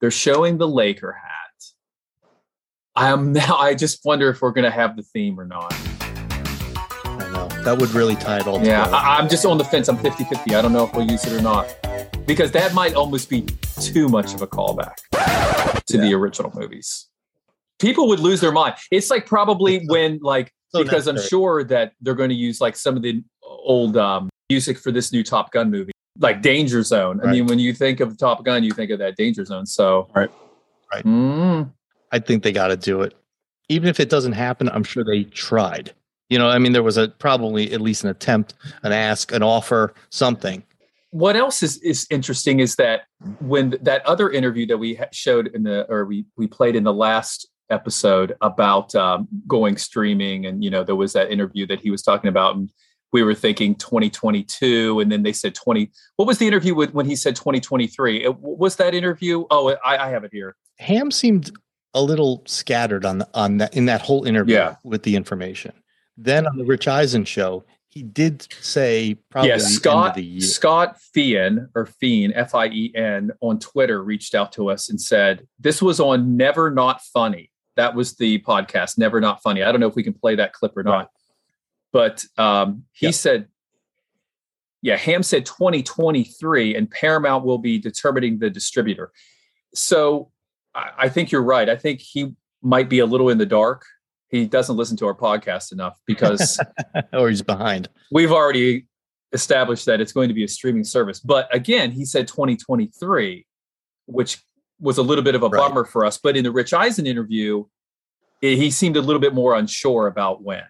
they're 0.02 0.12
showing 0.12 0.58
the 0.58 0.68
Laker 0.68 1.14
hat. 1.14 1.64
I 2.96 3.10
am 3.10 3.32
now. 3.34 3.56
I 3.58 3.74
just 3.76 4.04
wonder 4.04 4.30
if 4.30 4.42
we're 4.42 4.52
going 4.52 4.66
to 4.66 4.72
have 4.72 4.98
the 4.98 5.04
theme 5.04 5.40
or 5.40 5.46
not. 5.46 5.74
That 7.68 7.80
would 7.80 7.90
really 7.94 8.16
tie 8.16 8.38
it 8.38 8.48
all 8.48 8.64
Yeah, 8.64 8.86
together. 8.86 8.96
I, 8.96 9.18
I'm 9.18 9.28
just 9.28 9.46
on 9.46 9.58
the 9.58 9.66
fence. 9.66 9.90
I'm 9.90 9.98
50 9.98 10.24
50. 10.24 10.56
I 10.56 10.62
don't 10.62 10.72
know 10.72 10.86
if 10.86 10.94
we'll 10.94 11.12
use 11.12 11.26
it 11.26 11.34
or 11.34 11.42
not 11.42 11.68
because 12.26 12.50
that 12.52 12.74
might 12.74 12.94
almost 12.94 13.30
be 13.30 13.42
too 13.82 14.08
much 14.08 14.34
of 14.34 14.42
a 14.42 14.48
callback 14.48 14.96
to 15.88 15.98
the 15.98 16.14
original 16.14 16.50
movies. 16.56 17.10
People 17.78 18.08
would 18.08 18.22
lose 18.22 18.40
their 18.40 18.54
mind. 18.54 18.76
It's 18.90 19.10
like 19.10 19.26
probably 19.26 19.84
when, 19.88 20.20
like, 20.22 20.54
So 20.70 20.82
because 20.82 21.08
I'm 21.08 21.20
sure 21.20 21.66
that 21.66 21.92
they're 22.00 22.16
going 22.16 22.30
to 22.30 22.36
use 22.38 22.62
like 22.62 22.78
some 22.78 22.96
of 22.96 23.02
the 23.04 23.22
old 23.44 23.98
um, 23.98 24.30
music 24.50 24.78
for 24.78 24.94
this 24.94 25.12
new 25.12 25.22
Top 25.22 25.52
Gun 25.52 25.70
movie, 25.70 25.92
like 26.20 26.42
Danger 26.42 26.84
Zone. 26.84 27.20
I 27.22 27.30
mean, 27.30 27.48
when 27.48 27.60
you 27.60 27.74
think 27.74 28.00
of 28.00 28.18
Top 28.18 28.46
Gun, 28.46 28.64
you 28.64 28.72
think 28.72 28.92
of 28.92 29.00
that 29.00 29.18
Danger 29.18 29.44
Zone. 29.44 29.66
So, 29.66 30.10
Right. 30.16 30.32
Right. 30.94 31.04
Mm, 31.04 31.70
I 32.14 32.20
think 32.20 32.44
they 32.44 32.54
got 32.54 32.70
to 32.70 32.78
do 32.78 33.02
it. 33.02 33.14
Even 33.68 33.90
if 33.90 34.00
it 34.00 34.10
doesn't 34.10 34.32
happen, 34.32 34.70
I'm 34.70 34.86
sure 34.86 35.04
they 35.04 35.26
tried. 35.26 35.94
You 36.30 36.38
know, 36.38 36.50
I 36.50 36.60
mean, 36.60 36.74
there 36.74 36.84
was 36.84 36.98
a 36.98 37.08
probably 37.08 37.72
at 37.72 37.82
least 37.82 38.04
an 38.04 38.10
attempt, 38.10 38.54
an 38.84 38.92
ask, 38.92 39.32
an 39.32 39.44
offer, 39.44 39.94
something. 40.10 40.64
what 41.12 41.36
else 41.38 41.64
is, 41.64 41.78
is 41.78 42.06
interesting 42.10 42.60
is 42.60 42.76
that 42.76 43.04
when 43.40 43.76
that 43.82 44.06
other 44.06 44.30
interview 44.30 44.66
that 44.68 44.78
we 44.78 45.00
showed 45.12 45.48
in 45.56 45.64
the 45.64 45.86
or 45.90 46.06
we 46.06 46.26
we 46.36 46.48
played 46.48 46.76
in 46.76 46.84
the 46.84 46.94
last 46.94 47.48
episode 47.70 48.36
about 48.42 48.94
um, 48.96 49.28
going 49.48 49.78
streaming 49.78 50.46
and 50.46 50.64
you 50.64 50.70
know 50.70 50.84
there 50.84 50.96
was 50.98 51.14
that 51.14 51.32
interview 51.32 51.66
that 51.66 51.80
he 51.80 51.90
was 51.92 52.02
talking 52.02 52.28
about 52.30 52.56
and 52.56 52.70
we 53.14 53.24
were 53.24 53.34
thinking 53.34 53.74
2022 53.76 55.00
and 55.00 55.10
then 55.12 55.24
they 55.24 55.34
said 55.34 55.56
20 55.56 55.90
what 56.18 56.28
was 56.28 56.38
the 56.40 56.48
interview 56.48 56.76
with 56.76 56.94
when 56.94 57.06
he 57.06 57.16
said 57.16 57.36
2023 57.36 58.24
it, 58.26 58.38
was 58.40 58.76
that 58.76 58.94
interview 58.94 59.46
oh 59.50 59.76
I, 59.86 60.08
I 60.08 60.10
have 60.10 60.24
it 60.26 60.32
here 60.34 60.56
Hamm 60.80 61.10
seemed 61.12 61.52
a 61.94 62.02
little 62.02 62.44
scattered 62.46 63.06
on 63.06 63.20
the, 63.20 63.28
on 63.34 63.58
that 63.58 63.76
in 63.76 63.86
that 63.86 64.02
whole 64.02 64.26
interview 64.26 64.56
Yeah. 64.56 64.76
with 64.84 65.04
the 65.04 65.16
information. 65.16 65.72
Then 66.18 66.48
on 66.48 66.58
the 66.58 66.66
Rich 66.66 66.88
Eisen 66.88 67.26
show, 67.26 67.64
he 67.90 68.04
did 68.04 68.48
say 68.62 69.16
probably 69.32 69.50
yeah 69.50 69.58
the 69.58 69.64
end 69.64 69.72
of 69.72 69.72
scott 69.72 70.20
scott 70.42 70.98
fien 71.16 71.68
or 71.74 71.88
fien 71.88 72.32
f-i-e-n 72.36 73.32
on 73.42 73.58
twitter 73.58 74.04
reached 74.04 74.36
out 74.36 74.52
to 74.52 74.70
us 74.70 74.90
and 74.90 75.02
said 75.02 75.48
this 75.60 75.82
was 75.82 76.00
on 76.00 76.38
never 76.38 76.70
not 76.70 77.02
funny. 77.02 77.50
That 77.76 77.96
was 77.96 78.16
the 78.16 78.40
podcast 78.42 78.98
never 79.00 79.20
not 79.22 79.42
funny. 79.42 79.64
I 79.64 79.72
don't 79.72 79.82
know 79.82 79.88
if 79.88 79.96
we 79.96 80.04
can 80.04 80.14
play 80.14 80.36
that 80.36 80.54
clip 80.54 80.76
or 80.76 80.84
not. 80.84 81.10
But 81.92 82.24
um, 82.38 82.84
he 82.92 83.08
Yeah. 83.08 83.12
said 83.12 83.48
yeah 84.84 84.98
Hamm 84.98 85.24
said 85.24 85.46
2023 85.46 86.76
and 86.76 86.90
paramount 86.92 87.46
will 87.46 87.58
be 87.58 87.80
determining 87.80 88.38
the 88.40 88.50
distributor. 88.50 89.12
So 89.74 90.32
I, 90.76 90.92
I 90.98 91.10
think 91.10 91.32
you're 91.32 91.44
right. 91.44 91.70
I 91.70 91.76
think 91.78 92.02
he 92.02 92.36
might 92.62 92.90
be 92.90 93.00
a 93.00 93.06
little 93.06 93.30
in 93.30 93.38
the 93.38 93.46
dark 93.46 93.86
he 94.30 94.46
doesn't 94.46 94.76
listen 94.76 94.98
to 94.98 95.06
our 95.08 95.14
podcast 95.16 95.72
enough 95.72 96.00
because 96.06 96.60
or 97.14 97.30
he's 97.30 97.42
behind. 97.42 97.90
we've 98.12 98.32
already 98.32 98.86
established 99.34 99.86
that 99.86 100.00
it's 100.02 100.12
going 100.14 100.28
to 100.30 100.34
be 100.34 100.44
a 100.44 100.48
streaming 100.48 100.84
service. 100.84 101.20
But 101.20 101.54
again, 101.54 101.92
he 101.92 102.06
said 102.06 102.28
2023, 102.28 103.46
which 104.06 104.42
was 104.80 104.98
a 104.98 105.02
little 105.04 105.24
bit 105.24 105.36
of 105.36 105.44
a 105.44 105.50
Right. 105.50 105.60
bummer 105.68 105.86
for 105.86 106.06
us. 106.06 106.18
But 106.18 106.38
in 106.38 106.44
the 106.44 106.52
Rich 106.52 106.74
Eisen 106.74 107.06
interview, 107.08 107.66
i- 108.44 108.48
he 108.48 108.70
seemed 108.72 108.96
a 108.98 109.02
little 109.02 109.20
bit 109.20 109.34
more 109.34 109.56
unsure 109.56 110.08
about 110.08 110.44
when. 110.44 110.64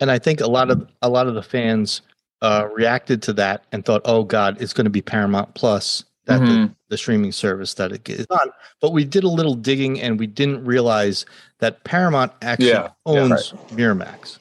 And 0.00 0.10
I 0.10 0.18
think 0.18 0.40
a 0.40 0.46
lot 0.46 0.70
of 0.70 0.88
a 1.02 1.08
lot 1.08 1.26
of 1.26 1.34
the 1.34 1.42
fans 1.42 2.02
uh, 2.42 2.66
reacted 2.72 3.20
to 3.22 3.32
that 3.34 3.64
and 3.70 3.84
thought, 3.84 4.00
"Oh 4.06 4.24
God, 4.24 4.56
it's 4.62 4.72
going 4.72 4.84
to 4.86 4.90
be 4.90 5.02
Paramount 5.02 5.54
Plus 5.54 6.04
that 6.24 6.38
the, 6.38 6.46
Mhm. 6.46 6.74
The 6.90 6.98
streaming 6.98 7.32
service 7.32 7.74
that 7.74 7.92
it 7.92 8.08
is 8.08 8.26
on." 8.30 8.50
But 8.80 8.92
we 8.92 9.04
did 9.04 9.24
a 9.24 9.28
little 9.28 9.54
digging 9.54 10.00
and 10.00 10.18
we 10.18 10.26
didn't 10.26 10.64
realize 10.64 11.24
that 11.60 11.82
Paramount 11.84 12.32
actually 12.42 12.68
Yeah, 12.68 12.82
yeah, 13.06 13.20
owns 13.20 13.52
Miramax. 13.70 14.38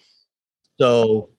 So 0.80 1.30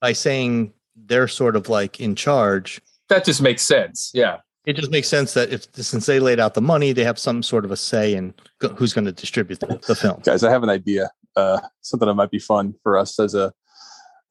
by 0.00 0.12
saying 0.12 0.72
they're 0.96 1.28
sort 1.28 1.56
of 1.56 1.68
like 1.68 2.00
in 2.00 2.14
charge, 2.14 2.80
That 3.10 3.24
just 3.24 3.42
makes 3.42 3.62
sense. 3.62 4.10
Yeah. 4.14 4.38
It 4.66 4.76
just 4.76 4.90
makes 4.90 5.08
sense 5.08 5.34
that 5.34 5.52
if 5.52 5.66
since 5.74 6.06
they 6.06 6.20
laid 6.20 6.40
out 6.40 6.54
the 6.54 6.62
money, 6.62 6.92
they 6.92 7.04
have 7.04 7.18
some 7.18 7.42
sort 7.42 7.66
of 7.66 7.70
a 7.70 7.76
say 7.76 8.14
in 8.14 8.32
who's 8.76 8.94
going 8.94 9.04
to 9.04 9.12
distribute 9.12 9.60
the, 9.60 9.78
the 9.86 9.94
film. 9.94 10.20
guys 10.24 10.42
i 10.42 10.50
have 10.50 10.62
an 10.62 10.70
idea 10.70 11.10
uh 11.36 11.60
something 11.82 12.08
that 12.08 12.14
might 12.14 12.30
be 12.30 12.38
fun 12.38 12.74
for 12.82 12.96
us 12.96 13.18
as 13.20 13.34
a 13.34 13.52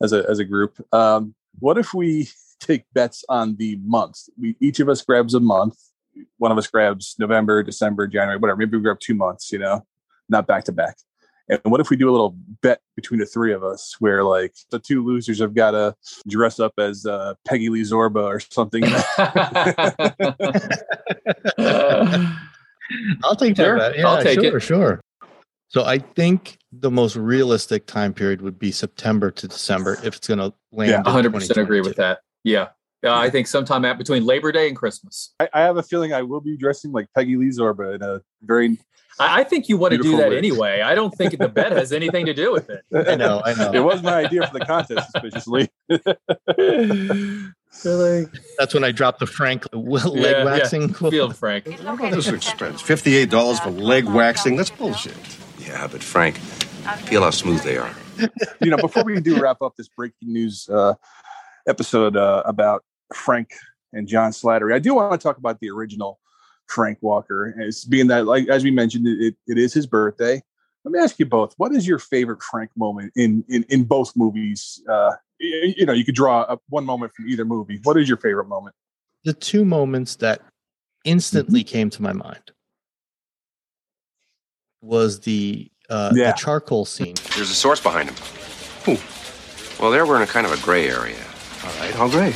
as 0.01 0.11
a 0.11 0.27
as 0.27 0.39
a 0.39 0.45
group 0.45 0.73
um 0.93 1.35
what 1.59 1.77
if 1.77 1.93
we 1.93 2.27
take 2.59 2.83
bets 2.93 3.23
on 3.29 3.55
the 3.57 3.75
months 3.85 4.29
we 4.39 4.55
each 4.59 4.79
of 4.79 4.89
us 4.89 5.03
grabs 5.03 5.33
a 5.35 5.39
month 5.39 5.77
one 6.37 6.51
of 6.51 6.57
us 6.57 6.67
grabs 6.67 7.15
november 7.19 7.63
december 7.63 8.07
january 8.07 8.37
whatever 8.37 8.57
maybe 8.57 8.77
we 8.77 8.83
grab 8.83 8.99
two 8.99 9.15
months 9.15 9.51
you 9.51 9.59
know 9.59 9.85
not 10.29 10.47
back 10.47 10.63
to 10.63 10.71
back 10.71 10.95
and 11.49 11.59
what 11.65 11.81
if 11.81 11.89
we 11.89 11.97
do 11.97 12.09
a 12.09 12.13
little 12.13 12.37
bet 12.61 12.79
between 12.95 13.19
the 13.19 13.25
three 13.25 13.51
of 13.51 13.63
us 13.63 13.95
where 13.99 14.23
like 14.23 14.53
the 14.71 14.79
two 14.79 15.03
losers 15.05 15.39
have 15.39 15.53
got 15.53 15.71
to 15.71 15.93
dress 16.27 16.59
up 16.59 16.73
as 16.77 17.05
uh, 17.05 17.33
peggy 17.45 17.69
lee 17.69 17.81
zorba 17.81 18.23
or 18.23 18.39
something 18.39 18.83
I'll 23.23 23.35
take 23.35 23.55
Sure, 23.55 23.77
that. 23.79 23.91
bet. 23.93 23.99
Yeah, 23.99 24.07
I'll 24.07 24.21
take 24.23 24.41
sure, 24.41 24.57
it. 24.57 24.61
sure. 24.61 25.01
So 25.69 25.83
I 25.83 25.97
think 25.99 26.57
the 26.71 26.91
most 26.91 27.15
realistic 27.15 27.87
time 27.87 28.13
period 28.13 28.41
would 28.41 28.59
be 28.59 28.71
September 28.71 29.31
to 29.31 29.47
December 29.47 29.97
if 30.03 30.15
it's 30.17 30.27
going 30.27 30.39
to 30.39 30.53
land. 30.71 30.91
Yeah, 30.91 31.01
100% 31.03 31.57
agree 31.57 31.81
with 31.81 31.95
that. 31.95 32.19
Yeah. 32.43 32.69
Yeah, 33.03 33.17
I 33.17 33.29
think 33.29 33.47
sometime 33.47 33.83
at 33.85 33.97
between 33.97 34.25
Labor 34.25 34.51
Day 34.53 34.67
and 34.69 34.77
Christmas. 34.77 35.33
I, 35.39 35.49
I 35.53 35.61
have 35.61 35.75
a 35.77 35.83
feeling 35.83 36.13
i 36.13 36.21
will 36.21 36.39
be 36.41 36.55
dressing 36.55 36.91
like 36.93 37.07
peggy 37.15 37.35
lee 37.35 37.49
zorba 37.49 37.95
in 37.95 38.01
a 38.01 38.21
very 38.41 38.77
I, 39.19 39.41
I 39.41 39.43
think 39.43 39.69
you 39.69 39.77
want 39.77 39.91
to 39.91 39.99
do 39.99 40.17
that 40.17 40.29
wig. 40.29 40.37
anyway. 40.39 40.81
I 40.81 40.95
don't 40.95 41.13
think 41.13 41.37
the 41.37 41.47
bet 41.47 41.71
has 41.71 41.91
anything 41.91 42.25
to 42.25 42.33
do 42.33 42.51
with 42.51 42.69
it. 42.71 42.81
I 43.07 43.13
know, 43.15 43.43
I 43.45 43.53
know. 43.53 43.71
it 43.71 43.79
was 43.83 44.01
my 44.01 44.25
idea 44.25 44.47
for 44.47 44.57
the 44.57 44.65
contest 44.65 45.11
suspiciously 45.11 45.69
That's 48.57 48.73
when 48.73 48.83
I 48.83 48.91
dropped 48.91 49.19
the 49.19 49.25
Frank 49.27 49.65
leg 49.73 50.03
Yeah, 50.15 50.29
yeah. 50.29 50.43
waxing. 50.45 50.93
quote. 50.93 51.11
Field 51.11 51.35
Frank. 51.35 51.65
What 51.67 51.81
about 51.81 52.11
this 52.11 52.27
expense? 52.27 52.81
$58 52.81 53.59
for 53.63 53.69
leg 53.71 54.05
waxing? 54.05 54.55
That's 54.55 54.69
bullshit. 54.69 55.15
Yeah, 55.59 55.87
but 55.87 56.01
Frank, 56.03 56.37
feel 57.05 57.23
how 57.23 57.31
smooth 57.31 57.61
they 57.63 57.77
are. 57.77 57.91
you 58.61 58.69
know, 58.69 58.77
before 58.77 59.03
we 59.03 59.19
do 59.19 59.39
wrap 59.41 59.61
up 59.61 59.75
this 59.75 59.87
breaking 59.89 60.31
news 60.33 60.69
uh, 60.69 60.93
episode 61.67 62.15
uh, 62.15 62.43
about 62.45 62.83
Frank 63.13 63.49
and 63.93 64.07
John 64.07 64.31
Slattery, 64.31 64.73
I 64.73 64.79
do 64.79 64.93
want 64.95 65.11
to 65.11 65.23
talk 65.23 65.37
about 65.37 65.59
the 65.59 65.69
original 65.69 66.19
Frank 66.67 66.97
Walker. 67.01 67.53
It's 67.59 67.85
being 67.85 68.07
that, 68.07 68.25
like 68.25 68.47
as 68.47 68.63
we 68.63 68.71
mentioned, 68.71 69.07
it, 69.07 69.35
it 69.47 69.57
is 69.57 69.73
his 69.73 69.85
birthday. 69.87 70.41
Let 70.85 70.91
me 70.91 70.99
ask 70.99 71.17
you 71.19 71.25
both: 71.25 71.53
What 71.57 71.73
is 71.73 71.87
your 71.87 71.99
favorite 71.99 72.41
Frank 72.43 72.71
moment 72.75 73.13
in 73.15 73.43
in, 73.49 73.63
in 73.69 73.83
both 73.85 74.11
movies? 74.15 74.81
Uh, 74.89 75.11
y- 75.39 75.73
you 75.77 75.85
know, 75.85 75.93
you 75.93 76.03
could 76.05 76.15
draw 76.15 76.41
up 76.41 76.61
one 76.69 76.85
moment 76.85 77.13
from 77.15 77.27
either 77.29 77.45
movie. 77.45 77.79
What 77.83 77.97
is 77.97 78.07
your 78.07 78.17
favorite 78.17 78.47
moment? 78.47 78.75
The 79.23 79.33
two 79.33 79.63
moments 79.63 80.17
that 80.17 80.41
instantly 81.05 81.63
came 81.63 81.89
to 81.91 82.01
my 82.01 82.11
mind 82.13 82.51
was 84.81 85.21
the 85.21 85.69
uh, 85.89 86.11
Yeah. 86.15 86.31
the 86.31 86.37
charcoal 86.37 86.85
scene. 86.85 87.15
There's 87.35 87.49
a 87.51 87.55
source 87.55 87.79
behind 87.79 88.09
him. 88.09 88.15
Who? 88.85 88.97
Well, 89.81 89.91
there 89.91 90.05
we're 90.05 90.17
in 90.17 90.21
a 90.23 90.27
kind 90.27 90.45
of 90.45 90.51
a 90.51 90.61
gray 90.63 90.89
area. 90.89 91.15
All 91.63 91.79
right, 91.79 91.93
how 91.93 92.09
great. 92.09 92.35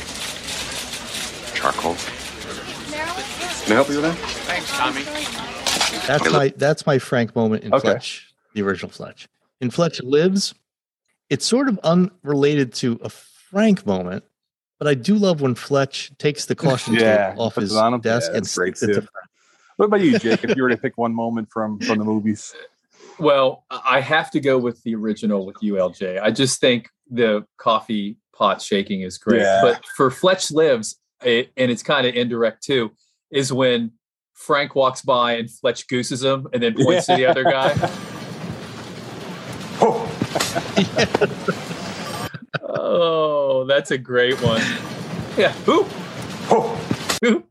Charcoal. 1.58 1.94
Can 1.94 3.72
I 3.72 3.74
help 3.74 3.88
you 3.88 4.00
with 4.00 4.04
that? 4.04 6.04
That's 6.06 6.22
Okay, 6.22 6.30
my 6.30 6.54
that's 6.56 6.86
my 6.86 7.00
Frank 7.00 7.34
moment 7.34 7.64
in 7.64 7.74
Okay. 7.74 7.80
Fletch, 7.82 8.32
the 8.54 8.62
original 8.62 8.92
Fletch. 8.92 9.26
In 9.60 9.70
Fletch 9.70 10.00
Lives, 10.04 10.54
it's 11.28 11.44
sort 11.44 11.68
of 11.68 11.76
unrelated 11.82 12.72
to 12.74 13.00
a 13.02 13.08
Frank 13.08 13.84
moment, 13.84 14.22
but 14.78 14.86
I 14.86 14.94
do 14.94 15.16
love 15.16 15.40
when 15.40 15.56
Fletch 15.56 16.12
takes 16.18 16.44
the 16.46 16.54
caution 16.54 16.94
Yeah, 16.94 17.30
tape 17.30 17.40
off 17.40 17.56
puts 17.56 17.70
his 17.70 17.76
it 17.76 17.80
on 17.80 17.94
him. 17.94 18.00
desk 18.02 18.30
Yeah, 18.30 18.36
and 18.36 18.44
that's 18.44 18.56
great 18.56 18.76
sticks 18.76 18.96
it. 18.98 19.08
What 19.78 19.86
about 19.86 20.00
you, 20.00 20.16
Jake? 20.16 20.44
if 20.44 20.56
you 20.56 20.62
were 20.62 20.68
to 20.70 20.76
pick 20.80 20.96
one 20.96 21.12
moment 21.12 21.48
from 21.50 21.80
from 21.80 21.98
the 21.98 22.04
movies, 22.04 22.54
Well, 23.18 23.64
I 23.68 24.00
have 24.00 24.30
to 24.30 24.38
go 24.40 24.58
with 24.58 24.80
the 24.84 24.94
original 24.94 25.44
with 25.44 25.56
ULJ. 25.56 26.22
I 26.22 26.30
just 26.30 26.60
think 26.60 26.88
the 27.10 27.44
coffee 27.56 28.16
pot 28.32 28.62
shaking 28.62 29.00
is 29.00 29.18
great. 29.18 29.40
Yeah. 29.40 29.60
But 29.60 29.84
for 29.96 30.12
Fletch 30.12 30.52
Lives, 30.52 31.00
it, 31.22 31.50
and 31.56 31.70
it's 31.70 31.82
kind 31.82 32.06
of 32.06 32.14
indirect 32.14 32.62
too, 32.62 32.92
is 33.30 33.52
when 33.52 33.92
Frank 34.34 34.74
walks 34.74 35.02
by 35.02 35.32
and 35.32 35.50
Fletch 35.50 35.88
gooses 35.88 36.22
him 36.22 36.46
and 36.52 36.62
then 36.62 36.74
points 36.74 37.06
to 37.06 37.16
the 37.16 37.26
other 37.26 37.44
guy. 37.44 37.74
Oh. 39.80 40.10
oh, 42.62 43.64
that's 43.68 43.92
a 43.92 43.98
great 43.98 44.34
one. 44.42 44.60
Yeah. 45.36 45.52
Who? 45.66 45.86
Oh. 46.50 47.18
Who? 47.22 47.44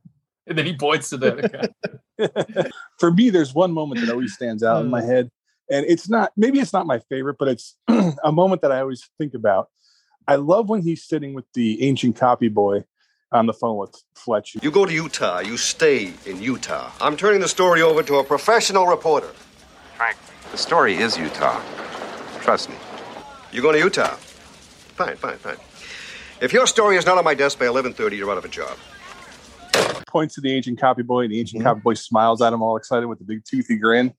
And 0.45 0.57
then 0.57 0.65
he 0.65 0.75
points 0.75 1.09
to 1.11 1.17
the 1.17 1.31
other 1.31 1.47
guy. 1.47 2.69
for 2.99 3.11
me, 3.11 3.29
there's 3.29 3.53
one 3.53 3.71
moment 3.71 4.01
that 4.01 4.11
always 4.11 4.33
stands 4.33 4.63
out 4.63 4.81
in 4.83 4.89
my 4.89 5.01
hmm. 5.01 5.07
head, 5.07 5.29
and 5.69 5.85
it's 5.87 6.09
not 6.09 6.31
maybe 6.35 6.59
it's 6.59 6.73
not 6.73 6.85
my 6.85 6.99
favorite, 7.09 7.37
but 7.39 7.47
it's 7.47 7.75
a 7.87 8.31
moment 8.31 8.61
that 8.61 8.71
I 8.71 8.81
always 8.81 9.09
think 9.17 9.33
about. 9.33 9.69
I 10.27 10.35
love 10.35 10.67
when 10.67 10.81
he's 10.81 11.05
sitting 11.05 11.33
with 11.33 11.45
the 11.53 11.81
ancient 11.83 12.17
copy 12.17 12.49
boy 12.49 12.83
on 13.31 13.45
the 13.45 13.53
phone 13.53 13.77
with 13.77 13.95
Fletch. 14.15 14.55
You 14.61 14.71
go 14.71 14.85
to 14.85 14.93
Utah, 14.93 15.39
you 15.39 15.57
stay 15.57 16.13
in 16.25 16.41
Utah. 16.41 16.91
I'm 17.01 17.17
turning 17.17 17.41
the 17.41 17.47
story 17.47 17.81
over 17.81 18.03
to 18.03 18.15
a 18.17 18.23
professional 18.23 18.87
reporter. 18.87 19.31
Frank, 19.95 20.17
the 20.51 20.57
story 20.57 20.95
is 20.95 21.17
Utah. 21.17 21.61
Trust 22.41 22.69
me. 22.69 22.75
You 23.51 23.61
going 23.61 23.75
to 23.75 23.79
Utah? 23.79 24.15
Fine, 24.95 25.17
fine, 25.17 25.37
fine. 25.37 25.57
If 26.39 26.53
your 26.53 26.67
story 26.67 26.97
is 26.97 27.05
not 27.05 27.17
on 27.17 27.25
my 27.25 27.33
desk 27.33 27.59
by 27.59 27.65
11.30, 27.65 28.17
you're 28.17 28.31
out 28.31 28.37
of 28.37 28.45
a 28.45 28.49
job. 28.49 28.77
Points 30.07 30.35
to 30.35 30.41
the 30.41 30.53
ancient 30.53 30.79
copy 30.79 31.01
boy, 31.01 31.23
and 31.23 31.31
the 31.31 31.39
ancient 31.39 31.61
hmm? 31.61 31.67
copy 31.67 31.81
boy 31.81 31.93
smiles 31.95 32.41
at 32.41 32.53
him, 32.53 32.61
all 32.61 32.77
excited 32.77 33.07
with 33.07 33.19
the 33.19 33.25
big 33.25 33.43
toothy 33.43 33.77
grin. 33.77 34.13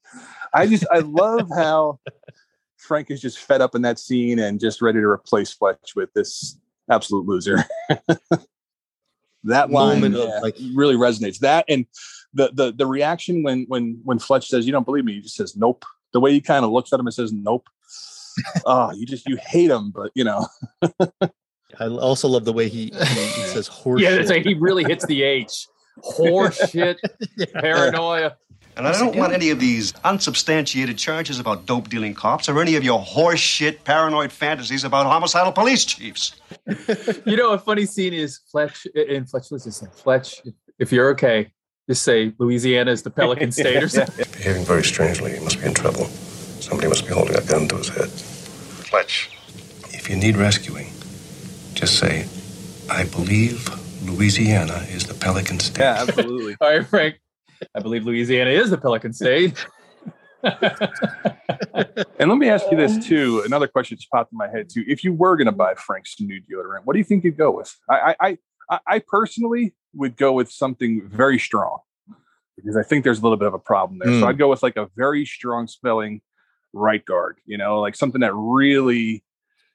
I 0.52 0.66
just 0.66 0.86
I 0.92 0.98
love 0.98 1.48
how 1.54 2.00
Frank 2.76 3.10
is 3.10 3.20
just 3.20 3.38
fed 3.38 3.60
up 3.60 3.74
in 3.74 3.82
that 3.82 3.98
scene 3.98 4.38
and 4.38 4.60
just 4.60 4.82
ready 4.82 5.00
to 5.00 5.06
replace 5.06 5.52
Fletch 5.52 5.92
with 5.96 6.12
this 6.14 6.58
absolute 6.90 7.26
loser. 7.26 7.64
that 9.48 9.70
line 9.70 10.00
Moment 10.00 10.16
of, 10.16 10.28
yeah, 10.28 10.40
like- 10.40 10.56
really 10.74 10.96
resonates. 10.96 11.38
That 11.40 11.64
and 11.68 11.86
the 12.34 12.50
the 12.52 12.72
the 12.72 12.86
reaction 12.86 13.42
when 13.42 13.64
when 13.68 14.00
when 14.04 14.18
Fletch 14.18 14.48
says, 14.48 14.66
"You 14.66 14.72
don't 14.72 14.84
believe 14.84 15.04
me," 15.04 15.14
he 15.14 15.20
just 15.20 15.36
says, 15.36 15.56
"Nope." 15.56 15.84
The 16.12 16.20
way 16.20 16.32
he 16.32 16.40
kind 16.40 16.64
of 16.64 16.70
looks 16.70 16.92
at 16.92 17.00
him 17.00 17.06
and 17.06 17.14
says, 17.14 17.32
"Nope." 17.32 17.68
oh, 18.66 18.92
you 18.94 19.06
just 19.06 19.26
you 19.28 19.36
hate 19.36 19.70
him, 19.70 19.90
but 19.90 20.10
you 20.14 20.24
know, 20.24 20.46
I 21.78 21.86
also 21.86 22.28
love 22.28 22.44
the 22.44 22.52
way 22.52 22.68
he, 22.68 22.86
he, 22.92 23.26
he 23.26 23.42
says 23.42 23.68
horse. 23.68 24.00
Yeah, 24.00 24.22
like 24.26 24.44
he 24.44 24.54
really 24.54 24.84
hits 24.84 25.06
the 25.06 25.22
H. 25.22 25.66
Horse 26.00 26.70
shit, 26.70 26.96
paranoia. 27.54 28.36
And 28.78 28.86
I 28.86 28.92
don't 28.92 29.16
want 29.16 29.32
any 29.32 29.50
of 29.50 29.58
these 29.58 29.92
unsubstantiated 30.04 30.96
charges 30.96 31.40
about 31.40 31.66
dope 31.66 31.88
dealing 31.88 32.14
cops 32.14 32.48
or 32.48 32.62
any 32.62 32.76
of 32.76 32.84
your 32.84 33.00
horse 33.00 33.40
shit 33.40 33.82
paranoid 33.82 34.30
fantasies 34.30 34.84
about 34.84 35.04
homicidal 35.04 35.50
police 35.50 35.84
chiefs. 35.84 36.40
You 37.26 37.36
know, 37.36 37.50
a 37.50 37.58
funny 37.58 37.86
scene 37.86 38.14
is 38.14 38.38
Fletch 38.38 38.86
in 38.86 39.26
Fletch. 39.26 39.46
What's 39.50 39.64
this? 39.64 39.82
Fletch, 39.96 40.40
if, 40.44 40.54
if 40.78 40.92
you're 40.92 41.10
okay, 41.10 41.50
just 41.88 42.04
say 42.04 42.32
Louisiana 42.38 42.92
is 42.92 43.02
the 43.02 43.10
Pelican 43.10 43.50
State 43.50 43.82
or 43.82 43.88
something. 43.88 44.24
Behaving 44.32 44.64
very 44.64 44.84
strangely. 44.84 45.32
He 45.36 45.40
must 45.40 45.58
be 45.58 45.66
in 45.66 45.74
trouble. 45.74 46.04
Somebody 46.60 46.86
must 46.88 47.04
be 47.04 47.12
holding 47.12 47.34
a 47.34 47.42
gun 47.42 47.66
to 47.68 47.78
his 47.78 47.88
head. 47.88 48.08
Fletch, 48.10 49.28
if 49.88 50.08
you 50.08 50.14
need 50.14 50.36
rescuing, 50.36 50.92
just 51.74 51.98
say, 51.98 52.28
I 52.88 53.04
believe 53.04 53.68
Louisiana 54.04 54.86
is 54.88 55.06
the 55.06 55.14
Pelican 55.14 55.58
State. 55.58 55.82
yeah, 55.82 56.04
absolutely. 56.06 56.56
All 56.60 56.68
right, 56.68 56.86
Frank. 56.86 57.16
I 57.74 57.80
believe 57.80 58.04
Louisiana 58.04 58.50
is 58.50 58.70
the 58.70 58.78
Pelican 58.78 59.12
State. 59.12 59.64
And 62.20 62.28
let 62.30 62.38
me 62.38 62.48
ask 62.48 62.66
you 62.70 62.76
this 62.76 63.04
too. 63.06 63.42
Another 63.44 63.68
question 63.68 63.96
just 63.96 64.10
popped 64.10 64.32
in 64.32 64.38
my 64.38 64.48
head 64.48 64.68
too. 64.68 64.84
If 64.88 65.04
you 65.04 65.12
were 65.12 65.36
going 65.36 65.46
to 65.46 65.52
buy 65.52 65.74
Frank's 65.74 66.16
new 66.20 66.40
deodorant, 66.40 66.80
what 66.84 66.94
do 66.94 66.98
you 66.98 67.04
think 67.04 67.24
you'd 67.24 67.36
go 67.36 67.50
with? 67.50 67.74
I, 67.88 68.14
I, 68.20 68.38
I, 68.70 68.78
I 68.86 68.98
personally 69.06 69.74
would 69.94 70.16
go 70.16 70.32
with 70.32 70.50
something 70.50 71.08
very 71.08 71.38
strong 71.38 71.78
because 72.56 72.76
I 72.76 72.82
think 72.82 73.04
there's 73.04 73.20
a 73.20 73.22
little 73.22 73.36
bit 73.36 73.48
of 73.48 73.54
a 73.54 73.58
problem 73.58 74.00
there. 74.02 74.12
So 74.20 74.26
Mm. 74.26 74.28
I'd 74.28 74.38
go 74.38 74.48
with 74.48 74.62
like 74.62 74.76
a 74.76 74.88
very 74.96 75.24
strong 75.24 75.68
spelling 75.68 76.20
right 76.72 77.04
guard. 77.04 77.38
You 77.46 77.56
know, 77.58 77.80
like 77.80 77.94
something 77.94 78.20
that 78.20 78.34
really. 78.34 79.24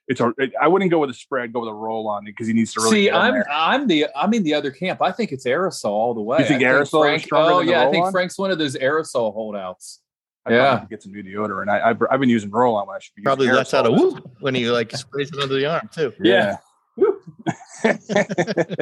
It's 0.06 0.20
a. 0.20 0.32
It, 0.38 0.52
I 0.60 0.68
wouldn't 0.68 0.90
go 0.90 0.98
with 0.98 1.10
a 1.10 1.14
spread. 1.14 1.52
Go 1.52 1.60
with 1.60 1.70
a 1.70 1.74
roll 1.74 2.08
on 2.08 2.24
it 2.24 2.32
because 2.32 2.46
he 2.46 2.52
needs 2.52 2.72
to 2.74 2.80
really. 2.80 2.90
See, 2.96 3.04
get 3.04 3.14
I'm 3.14 3.32
there. 3.34 3.46
I'm 3.50 3.86
the 3.86 4.06
I'm 4.14 4.34
in 4.34 4.42
the 4.42 4.54
other 4.54 4.70
camp. 4.70 5.00
I 5.00 5.10
think 5.12 5.32
it's 5.32 5.46
aerosol 5.46 5.86
all 5.86 6.14
the 6.14 6.20
way. 6.20 6.38
You 6.40 6.44
think 6.44 6.62
I 6.62 6.66
aerosol 6.66 6.82
is 6.84 6.90
Frank, 6.90 7.22
stronger 7.22 7.52
Oh 7.52 7.58
than 7.58 7.66
the 7.66 7.72
yeah, 7.72 7.88
I 7.88 7.90
think? 7.90 8.10
Frank's 8.10 8.38
one 8.38 8.50
of 8.50 8.58
those 8.58 8.76
aerosol 8.76 9.32
holdouts. 9.32 10.00
I'd 10.46 10.52
yeah. 10.52 10.72
have 10.72 10.82
to 10.82 10.88
get 10.88 11.02
some 11.02 11.12
new 11.12 11.22
deodorant. 11.22 11.70
I, 11.70 11.90
I've, 11.90 12.02
I've 12.10 12.20
been 12.20 12.28
using 12.28 12.50
roll 12.50 12.76
on 12.76 12.86
when 12.86 12.96
I 12.96 12.98
should 12.98 13.14
be 13.14 13.22
Probably 13.22 13.50
lets 13.50 13.72
out 13.72 13.86
a 13.86 13.88
aerosol. 13.88 13.98
whoop 13.98 14.30
when 14.40 14.54
he 14.54 14.70
like 14.70 14.90
sprays 14.94 15.30
it 15.32 15.38
under 15.40 15.54
the 15.54 15.64
arm 15.64 15.88
too. 15.92 16.12
Yeah. 16.20 16.58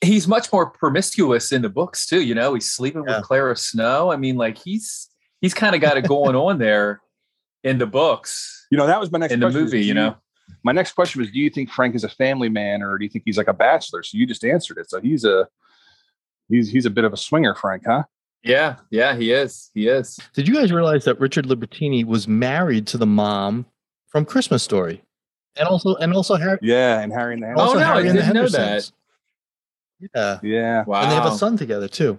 He's 0.00 0.28
much 0.28 0.52
more 0.52 0.70
promiscuous 0.70 1.50
in 1.52 1.62
the 1.62 1.68
books 1.68 2.06
too. 2.06 2.20
You 2.22 2.34
know, 2.34 2.54
he's 2.54 2.70
sleeping 2.70 3.02
Yeah. 3.06 3.16
with 3.16 3.24
Clara 3.24 3.56
Snow. 3.56 4.12
I 4.12 4.16
mean, 4.16 4.36
like 4.36 4.56
he's 4.56 5.08
he's 5.40 5.54
kind 5.54 5.74
of 5.74 5.80
got 5.80 5.96
it 5.96 6.06
going 6.06 6.36
on 6.36 6.58
there 6.58 7.00
in 7.68 7.78
the 7.78 7.86
books. 7.86 8.66
You 8.70 8.78
know, 8.78 8.86
that 8.86 8.98
was 9.00 9.10
my 9.12 9.18
next 9.18 9.32
In 9.32 9.40
the 9.40 9.46
question 9.46 9.60
is, 9.66 9.72
movie, 9.72 9.82
do 9.82 9.88
you 9.88 9.94
know. 9.94 10.16
My 10.64 10.72
next 10.72 10.92
question 10.92 11.20
was, 11.20 11.30
do 11.30 11.38
you 11.38 11.50
think 11.50 11.70
Frank 11.70 11.94
is 11.94 12.04
a 12.04 12.08
family 12.08 12.48
man 12.48 12.82
or 12.82 12.98
do 12.98 13.04
you 13.04 13.10
think 13.10 13.24
he's 13.26 13.36
like 13.36 13.48
a 13.48 13.52
bachelor? 13.52 14.02
So 14.02 14.16
you 14.18 14.26
just 14.26 14.44
answered 14.44 14.78
it. 14.78 14.88
So 14.90 15.00
he's 15.00 15.24
a 15.24 15.48
He's 16.50 16.70
he's 16.70 16.86
a 16.86 16.90
bit 16.90 17.04
of 17.04 17.12
a 17.12 17.16
swinger, 17.18 17.54
Frank, 17.54 17.82
huh? 17.86 18.04
Yeah, 18.42 18.76
yeah, 18.90 19.14
he 19.14 19.32
is. 19.32 19.70
He 19.74 19.86
is. 19.86 20.18
Did 20.32 20.48
you 20.48 20.54
guys 20.54 20.72
realize 20.72 21.04
that 21.04 21.20
Richard 21.20 21.44
Libertini 21.44 22.06
was 22.06 22.26
married 22.26 22.86
to 22.86 22.96
the 22.96 23.04
mom 23.04 23.66
from 24.06 24.24
Christmas 24.24 24.62
Story, 24.62 25.02
and 25.56 25.68
also 25.68 25.96
and 25.96 26.14
also 26.14 26.36
Harry? 26.36 26.58
Yeah, 26.62 27.00
and 27.00 27.12
Harry 27.12 27.34
and 27.34 27.42
the 27.42 27.48
Oh, 27.50 27.74
no, 27.74 27.80
I 27.80 27.82
Harry 27.84 28.08
and 28.08 28.16
the 28.18 28.22
didn't 28.22 28.34
know 28.34 28.48
that. 28.48 28.90
Yeah, 30.14 30.38
Yeah, 30.42 30.84
Wow. 30.86 31.02
and 31.02 31.10
they 31.10 31.16
have 31.16 31.26
a 31.26 31.36
son 31.36 31.58
together 31.58 31.86
too. 31.88 32.18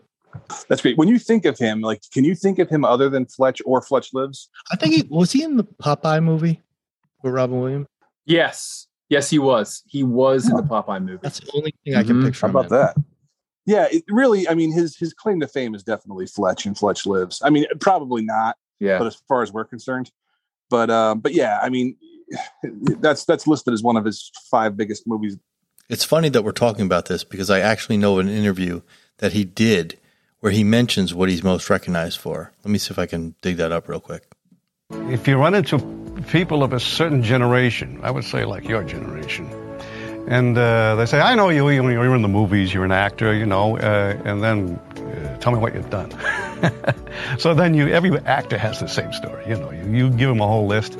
That's 0.68 0.82
great. 0.82 0.98
When 0.98 1.08
you 1.08 1.20
think 1.20 1.46
of 1.46 1.58
him, 1.58 1.82
like, 1.82 2.02
can 2.14 2.24
you 2.24 2.36
think 2.36 2.60
of 2.60 2.70
him 2.70 2.84
other 2.86 3.10
than 3.10 3.26
Fletch 3.26 3.62
or 3.66 3.82
Fletch 3.82 4.14
Lives? 4.14 4.50
I 4.72 4.76
think 4.76 4.94
he 4.94 5.08
was 5.10 5.32
he 5.32 5.44
in 5.44 5.58
the 5.58 5.64
Popeye 5.64 6.24
movie 6.24 6.62
with 7.24 7.34
Robin 7.34 7.60
Williams. 7.60 7.88
Yes. 8.26 8.88
Yes, 9.10 9.30
he 9.30 9.40
was. 9.40 9.82
He 9.88 10.04
was 10.04 10.48
in 10.50 10.56
the 10.56 10.62
Popeye 10.64 11.04
movie. 11.04 11.20
That's 11.24 11.40
the 11.40 11.52
only 11.56 11.74
thing 11.84 11.96
I 11.96 12.04
can 12.04 12.18
Mhm. 12.22 12.26
picture. 12.26 12.46
How 12.46 12.52
about 12.52 12.66
him 12.66 12.70
that? 12.72 12.96
Yeah, 13.66 13.88
it 13.92 14.04
really. 14.10 14.48
I 14.48 14.54
mean, 14.56 14.72
his 14.72 14.96
his 14.98 15.14
claim 15.14 15.40
to 15.42 15.48
fame 15.48 15.74
is 15.76 15.84
definitely 15.84 16.28
Fletch 16.28 16.66
and 16.66 16.78
Fletch 16.78 17.06
Lives. 17.06 17.42
I 17.44 17.50
mean, 17.50 17.66
probably 17.80 18.24
not, 18.24 18.56
Yeah. 18.80 18.98
but 19.00 19.08
as 19.08 19.16
far 19.28 19.42
as 19.44 19.52
we're 19.52 19.66
concerned, 19.66 20.12
but 20.70 20.90
um, 20.92 21.20
but 21.20 21.34
yeah, 21.34 21.60
I 21.62 21.70
mean, 21.70 21.96
that's 22.64 23.26
that's 23.26 23.48
listed 23.48 23.74
as 23.74 23.82
one 23.84 23.98
of 23.98 24.06
his 24.06 24.32
five 24.50 24.78
biggest 24.78 25.08
movies. 25.08 25.38
It's 25.90 26.04
funny 26.04 26.30
that 26.30 26.44
we're 26.44 26.52
talking 26.52 26.86
about 26.86 27.08
this 27.08 27.24
because 27.24 27.50
I 27.50 27.60
actually 27.62 27.98
know 27.98 28.20
an 28.20 28.30
interview 28.30 28.82
that 29.18 29.34
he 29.34 29.44
did 29.44 29.98
where 30.42 30.52
he 30.52 30.64
mentions 30.64 31.14
what 31.14 31.30
he's 31.30 31.44
most 31.44 31.70
recognized 31.70 32.18
for. 32.20 32.52
Let 32.64 32.72
me 32.72 32.78
see 32.80 32.92
if 32.92 33.00
I 33.00 33.06
can 33.06 33.36
dig 33.42 33.58
that 33.58 33.72
up 33.72 33.88
real 33.90 34.00
quick. 34.00 34.24
If 34.92 35.28
you 35.28 35.38
run 35.38 35.54
into 35.56 35.78
people 36.32 36.64
of 36.64 36.74
a 36.74 36.80
certain 36.80 37.22
generation, 37.24 38.00
I 38.04 38.12
would 38.12 38.24
say 38.24 38.46
like 38.46 38.68
your 38.68 38.84
generation, 38.84 39.48
and 40.28 40.58
uh, 40.58 40.96
they 40.96 41.06
say, 41.06 41.20
"I 41.20 41.36
know 41.36 41.50
you. 41.50 41.70
you- 41.70 41.90
You're 41.90 42.16
in 42.16 42.22
the 42.24 42.28
movies. 42.28 42.74
You're 42.74 42.86
an 42.86 42.92
actor. 42.92 43.34
You 43.34 43.46
know," 43.46 43.78
uh, 43.78 44.18
and 44.26 44.42
then 44.42 44.80
uh, 44.98 45.38
tell 45.38 45.52
me 45.54 45.60
what 45.60 45.76
you've 45.76 45.90
done. 45.92 46.12
so 47.38 47.54
then 47.54 47.74
you, 47.76 47.88
every 47.90 48.18
actor 48.26 48.58
has 48.58 48.80
the 48.80 48.88
same 48.88 49.14
story. 49.14 49.44
You 49.48 49.56
know, 49.58 49.72
you, 49.72 49.92
you 49.94 50.10
give 50.10 50.30
them 50.30 50.42
a 50.42 50.48
whole 50.48 50.66
list, 50.68 50.98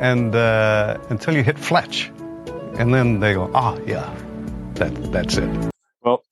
and 0.00 0.34
uh, 0.34 0.98
until 1.08 1.34
you 1.36 1.44
hit 1.44 1.58
Fletch, 1.58 2.10
and 2.78 2.92
then 2.92 3.20
they 3.20 3.34
go, 3.34 3.50
"Ah, 3.54 3.76
yeah, 3.86 4.12
that 4.74 5.12
that's 5.12 5.36
it." 5.36 5.71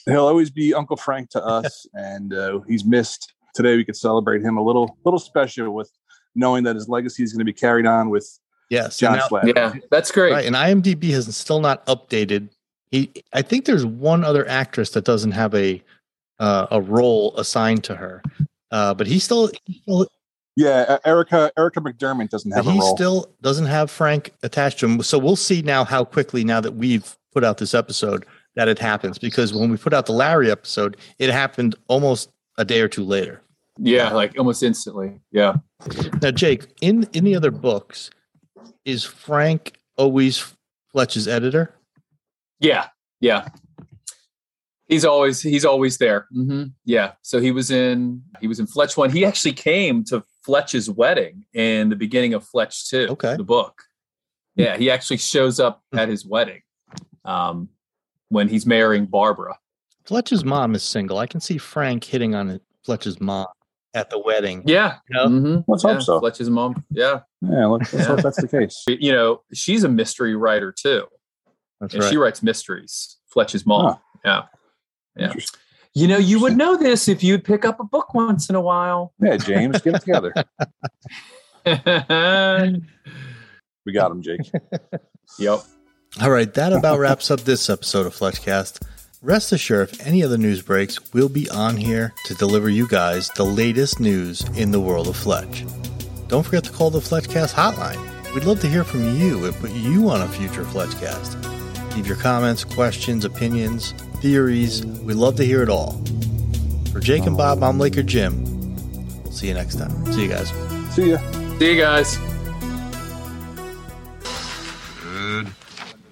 Well, 0.06 0.16
he'll 0.16 0.26
always 0.26 0.50
be 0.50 0.74
Uncle 0.74 0.96
Frank 0.96 1.30
to 1.30 1.44
us, 1.44 1.86
and 1.94 2.32
uh, 2.34 2.60
he's 2.68 2.84
missed. 2.84 3.32
Today, 3.54 3.76
we 3.76 3.84
could 3.84 3.96
celebrate 3.96 4.42
him 4.42 4.56
a 4.56 4.62
little 4.62 4.96
little 5.04 5.18
special 5.18 5.72
with 5.74 5.90
knowing 6.34 6.62
that 6.64 6.76
his 6.76 6.88
legacy 6.88 7.22
is 7.24 7.32
going 7.32 7.40
to 7.40 7.44
be 7.44 7.52
carried 7.52 7.86
on 7.86 8.08
with 8.10 8.38
Yes, 8.70 8.98
John 8.98 9.14
and 9.14 9.22
now- 9.22 9.26
Slattery. 9.28 9.56
Yeah, 9.56 9.74
that's 9.90 10.12
great. 10.12 10.32
Right, 10.32 10.46
and 10.46 10.54
IMDb 10.54 11.10
has 11.10 11.34
still 11.36 11.60
not 11.60 11.84
updated. 11.86 12.50
He, 12.92 13.10
I 13.32 13.42
think 13.42 13.64
there's 13.64 13.84
one 13.84 14.24
other 14.24 14.48
actress 14.48 14.90
that 14.90 15.04
doesn't 15.04 15.32
have 15.32 15.54
a 15.54 15.82
uh, 16.38 16.66
a 16.70 16.80
role 16.80 17.36
assigned 17.36 17.84
to 17.84 17.96
her, 17.96 18.22
uh, 18.70 18.94
but 18.94 19.06
he 19.08 19.18
still, 19.18 19.50
he 19.66 19.80
still 19.82 20.06
Yeah, 20.56 20.84
uh, 20.88 20.98
Erica 21.04 21.50
Erica 21.58 21.80
McDermott 21.80 22.30
doesn't 22.30 22.50
have 22.52 22.64
but 22.64 22.70
a 22.70 22.74
he 22.74 22.78
role. 22.80 22.96
still 22.96 23.34
doesn't 23.42 23.66
have 23.66 23.90
Frank 23.90 24.32
attached 24.44 24.78
to 24.80 24.86
him. 24.86 25.02
So 25.02 25.18
we'll 25.18 25.36
see 25.36 25.62
now 25.62 25.84
how 25.84 26.04
quickly 26.04 26.44
now 26.44 26.60
that 26.60 26.72
we've 26.76 27.16
put 27.32 27.42
out 27.44 27.58
this 27.58 27.74
episode 27.74 28.24
that 28.56 28.68
it 28.68 28.78
happens 28.78 29.18
because 29.18 29.52
when 29.54 29.70
we 29.70 29.76
put 29.76 29.92
out 29.92 30.06
the 30.06 30.12
Larry 30.12 30.50
episode, 30.50 30.96
it 31.18 31.30
happened 31.30 31.74
almost 31.88 32.30
a 32.58 32.64
day 32.64 32.80
or 32.80 32.88
two 32.88 33.04
later. 33.04 33.42
Yeah, 33.78 34.12
like 34.12 34.36
almost 34.38 34.62
instantly. 34.62 35.20
Yeah. 35.30 35.56
Now, 36.20 36.30
Jake, 36.30 36.66
in 36.80 37.08
in 37.12 37.24
the 37.24 37.34
other 37.34 37.50
books, 37.50 38.10
is 38.84 39.04
Frank 39.04 39.78
always 39.96 40.54
Fletch's 40.92 41.26
editor? 41.26 41.74
Yeah. 42.58 42.88
Yeah. 43.20 43.48
He's 44.88 45.04
always 45.04 45.40
he's 45.40 45.64
always 45.64 45.98
there. 45.98 46.26
hmm 46.32 46.64
Yeah. 46.84 47.12
So 47.22 47.40
he 47.40 47.52
was 47.52 47.70
in 47.70 48.22
he 48.40 48.48
was 48.48 48.58
in 48.58 48.66
Fletch 48.66 48.96
one. 48.96 49.10
He 49.10 49.24
actually 49.24 49.52
came 49.52 50.04
to 50.04 50.24
Fletch's 50.44 50.90
wedding 50.90 51.44
in 51.54 51.88
the 51.90 51.96
beginning 51.96 52.34
of 52.34 52.44
Fletch 52.44 52.88
two. 52.88 53.06
Okay. 53.10 53.36
The 53.36 53.44
book. 53.44 53.82
Yeah, 54.56 54.76
he 54.76 54.90
actually 54.90 55.18
shows 55.18 55.60
up 55.60 55.82
at 55.94 56.08
his 56.08 56.26
wedding 56.26 56.60
um, 57.24 57.68
when 58.30 58.48
he's 58.48 58.64
marrying 58.66 59.06
Barbara. 59.06 59.58
Fletch's 60.04 60.44
mom 60.44 60.74
is 60.74 60.82
single. 60.82 61.18
I 61.18 61.26
can 61.26 61.40
see 61.40 61.58
Frank 61.58 62.02
hitting 62.04 62.34
on 62.34 62.60
Fletch's 62.84 63.20
mom 63.20 63.46
at 63.94 64.08
the 64.10 64.18
wedding. 64.18 64.62
Yeah. 64.66 64.96
You 65.08 65.16
know? 65.16 65.26
Mhm. 65.26 65.64
Let's 65.68 65.84
yeah. 65.84 65.92
hope 65.92 66.02
so. 66.02 66.20
Fletch's 66.20 66.48
mom. 66.48 66.84
Yeah. 66.90 67.20
Yeah, 67.42 67.66
let's, 67.66 67.92
let's 67.92 68.06
Yeah. 68.06 68.14
hope 68.14 68.22
that's 68.22 68.40
the 68.40 68.48
case. 68.48 68.82
You 68.88 69.12
know, 69.12 69.42
she's 69.52 69.84
a 69.84 69.88
mystery 69.88 70.34
writer 70.34 70.72
too. 70.72 71.06
That's 71.80 71.94
and 71.94 72.02
right. 72.02 72.10
she 72.10 72.16
writes 72.16 72.42
mysteries. 72.42 73.18
Fletch's 73.28 73.66
mom. 73.66 73.98
Huh. 74.24 74.46
Yeah. 75.16 75.32
Yeah. 75.34 75.40
You 75.92 76.06
know, 76.06 76.18
you 76.18 76.40
would 76.40 76.56
know 76.56 76.76
this 76.76 77.08
if 77.08 77.22
you'd 77.24 77.42
pick 77.42 77.64
up 77.64 77.80
a 77.80 77.84
book 77.84 78.14
once 78.14 78.48
in 78.48 78.54
a 78.54 78.60
while. 78.60 79.12
Yeah, 79.20 79.36
James, 79.36 79.80
get 79.80 79.96
it 79.96 80.00
together. 80.02 80.32
We 83.86 83.94
got 83.94 84.10
him, 84.10 84.20
Jake. 84.22 84.40
All 86.18 86.30
right, 86.30 86.52
that 86.54 86.72
about 86.72 86.98
wraps 86.98 87.30
up 87.30 87.40
this 87.42 87.70
episode 87.70 88.04
of 88.04 88.14
Fletchcast. 88.14 88.82
Rest 89.22 89.52
assured, 89.52 89.90
if 89.92 90.04
any 90.06 90.24
other 90.24 90.36
news 90.36 90.60
breaks, 90.60 91.12
we'll 91.12 91.28
be 91.28 91.48
on 91.50 91.76
here 91.76 92.12
to 92.24 92.34
deliver 92.34 92.68
you 92.68 92.88
guys 92.88 93.28
the 93.36 93.44
latest 93.44 94.00
news 94.00 94.42
in 94.58 94.72
the 94.72 94.80
world 94.80 95.06
of 95.06 95.16
Fletch. 95.16 95.64
Don't 96.26 96.42
forget 96.42 96.64
to 96.64 96.72
call 96.72 96.90
the 96.90 96.98
Fletchcast 96.98 97.54
hotline. 97.54 98.34
We'd 98.34 98.44
love 98.44 98.60
to 98.60 98.66
hear 98.68 98.82
from 98.82 99.16
you 99.16 99.44
and 99.44 99.54
put 99.56 99.70
you 99.70 100.10
on 100.10 100.20
a 100.22 100.28
future 100.28 100.64
Fletchcast. 100.64 101.94
Leave 101.94 102.08
your 102.08 102.16
comments, 102.16 102.64
questions, 102.64 103.24
opinions, 103.24 103.92
theories. 104.20 104.84
We'd 104.84 105.14
love 105.14 105.36
to 105.36 105.44
hear 105.44 105.62
it 105.62 105.68
all. 105.68 105.92
For 106.92 106.98
Jake 106.98 107.24
and 107.24 107.36
Bob, 107.36 107.62
I'm 107.62 107.78
Laker 107.78 108.02
Jim. 108.02 108.44
We'll 109.22 109.32
see 109.32 109.46
you 109.46 109.54
next 109.54 109.76
time. 109.76 110.12
See 110.12 110.22
you 110.24 110.28
guys. 110.28 110.48
See 110.92 111.10
ya. 111.12 111.18
See 111.58 111.72
you 111.72 111.80
guys. 111.80 112.18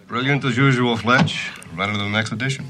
Brilliant 0.08 0.42
as 0.46 0.56
usual, 0.56 0.96
Fletch. 0.96 1.50
Right 1.76 1.86
into 1.86 2.02
the 2.02 2.08
next 2.08 2.32
edition. 2.32 2.64